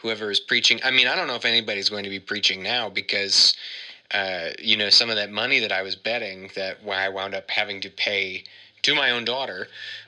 whoever 0.00 0.30
is 0.30 0.40
preaching. 0.40 0.80
I 0.84 0.90
mean, 0.90 1.08
I 1.08 1.16
don't 1.16 1.26
know 1.26 1.34
if 1.34 1.44
anybody's 1.44 1.88
going 1.88 2.04
to 2.04 2.10
be 2.10 2.20
preaching 2.20 2.62
now 2.62 2.88
because, 2.88 3.54
uh, 4.12 4.50
you 4.58 4.76
know, 4.76 4.90
some 4.90 5.10
of 5.10 5.16
that 5.16 5.30
money 5.30 5.58
that 5.60 5.72
I 5.72 5.82
was 5.82 5.96
betting 5.96 6.50
that 6.54 6.78
I 6.88 7.08
wound 7.08 7.34
up 7.34 7.50
having 7.50 7.80
to 7.82 7.90
pay 7.90 8.44
to 8.82 8.94
my 8.94 9.10
own 9.10 9.24
daughter 9.24 9.66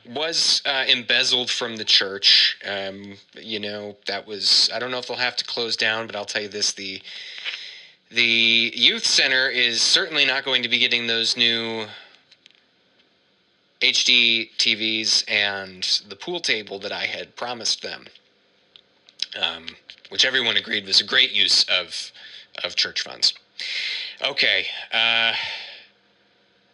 was 0.08 0.62
uh, 0.64 0.84
embezzled 0.88 1.50
from 1.50 1.76
the 1.76 1.84
church. 1.84 2.56
Um, 2.66 3.16
you 3.34 3.58
know, 3.58 3.96
that 4.06 4.26
was, 4.26 4.70
I 4.72 4.78
don't 4.78 4.92
know 4.92 4.98
if 4.98 5.08
they'll 5.08 5.16
have 5.16 5.36
to 5.36 5.44
close 5.44 5.76
down, 5.76 6.06
but 6.06 6.14
I'll 6.14 6.24
tell 6.24 6.42
you 6.42 6.48
this 6.48 6.72
the, 6.72 7.02
the 8.10 8.72
youth 8.74 9.04
center 9.04 9.48
is 9.48 9.82
certainly 9.82 10.24
not 10.24 10.44
going 10.44 10.62
to 10.62 10.68
be 10.68 10.78
getting 10.78 11.08
those 11.08 11.36
new 11.36 11.86
HD 13.82 14.50
TVs 14.56 15.24
and 15.28 16.00
the 16.08 16.16
pool 16.16 16.38
table 16.38 16.78
that 16.78 16.92
I 16.92 17.06
had 17.06 17.34
promised 17.34 17.82
them 17.82 18.06
um, 19.40 19.66
which 20.10 20.24
everyone 20.24 20.56
agreed 20.56 20.86
was 20.86 21.00
a 21.00 21.04
great 21.04 21.32
use 21.32 21.64
of 21.64 22.12
of 22.64 22.76
church 22.76 23.02
funds. 23.02 23.32
Okay, 24.26 24.66
uh, 24.92 25.32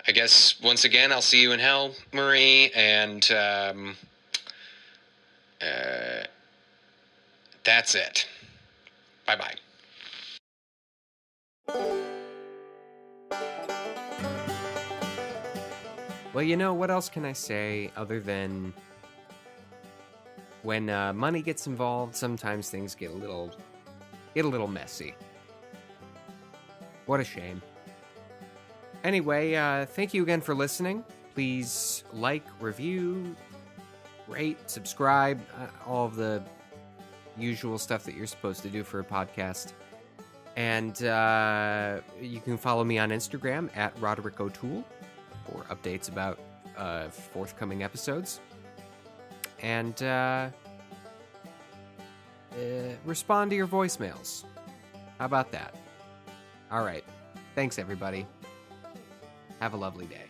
I 0.08 0.12
guess 0.12 0.60
once 0.60 0.84
again 0.84 1.12
I'll 1.12 1.22
see 1.22 1.40
you 1.40 1.52
in 1.52 1.60
hell, 1.60 1.94
Marie, 2.12 2.70
and 2.74 3.30
um, 3.30 3.96
uh, 5.62 6.24
that's 7.64 7.94
it. 7.94 8.26
Bye 9.26 9.36
bye. 9.36 9.54
Well, 16.36 16.44
you 16.44 16.56
know, 16.56 16.74
what 16.74 16.90
else 16.90 17.08
can 17.08 17.24
I 17.24 17.32
say 17.32 17.90
other 17.96 18.20
than 18.20 18.74
when 20.66 20.90
uh, 20.90 21.12
money 21.12 21.42
gets 21.42 21.68
involved, 21.68 22.16
sometimes 22.16 22.68
things 22.68 22.96
get 22.96 23.12
a 23.12 23.14
little 23.14 23.52
get 24.34 24.44
a 24.44 24.48
little 24.48 24.66
messy. 24.66 25.14
What 27.06 27.20
a 27.20 27.24
shame. 27.24 27.62
Anyway, 29.04 29.54
uh, 29.54 29.86
thank 29.86 30.12
you 30.12 30.24
again 30.24 30.40
for 30.40 30.56
listening. 30.56 31.04
Please 31.34 32.02
like, 32.12 32.42
review, 32.60 33.36
rate, 34.26 34.58
subscribe, 34.68 35.40
uh, 35.56 35.88
all 35.88 36.08
the 36.08 36.42
usual 37.38 37.78
stuff 37.78 38.02
that 38.02 38.16
you're 38.16 38.26
supposed 38.26 38.62
to 38.62 38.68
do 38.68 38.82
for 38.82 38.98
a 38.98 39.04
podcast. 39.04 39.72
And 40.56 41.00
uh, 41.04 42.00
you 42.20 42.40
can 42.40 42.58
follow 42.58 42.82
me 42.82 42.98
on 42.98 43.10
Instagram 43.10 43.70
at 43.76 43.96
Roderick 44.00 44.40
O'Toole 44.40 44.84
for 45.46 45.62
updates 45.72 46.08
about 46.08 46.40
uh, 46.76 47.08
forthcoming 47.08 47.84
episodes 47.84 48.40
and 49.62 50.02
uh, 50.02 50.48
uh, 52.52 52.56
respond 53.04 53.50
to 53.50 53.56
your 53.56 53.66
voicemails. 53.66 54.44
How 55.18 55.26
about 55.26 55.52
that? 55.52 55.74
All 56.70 56.84
right. 56.84 57.04
Thanks, 57.54 57.78
everybody. 57.78 58.26
Have 59.60 59.72
a 59.72 59.76
lovely 59.76 60.06
day. 60.06 60.25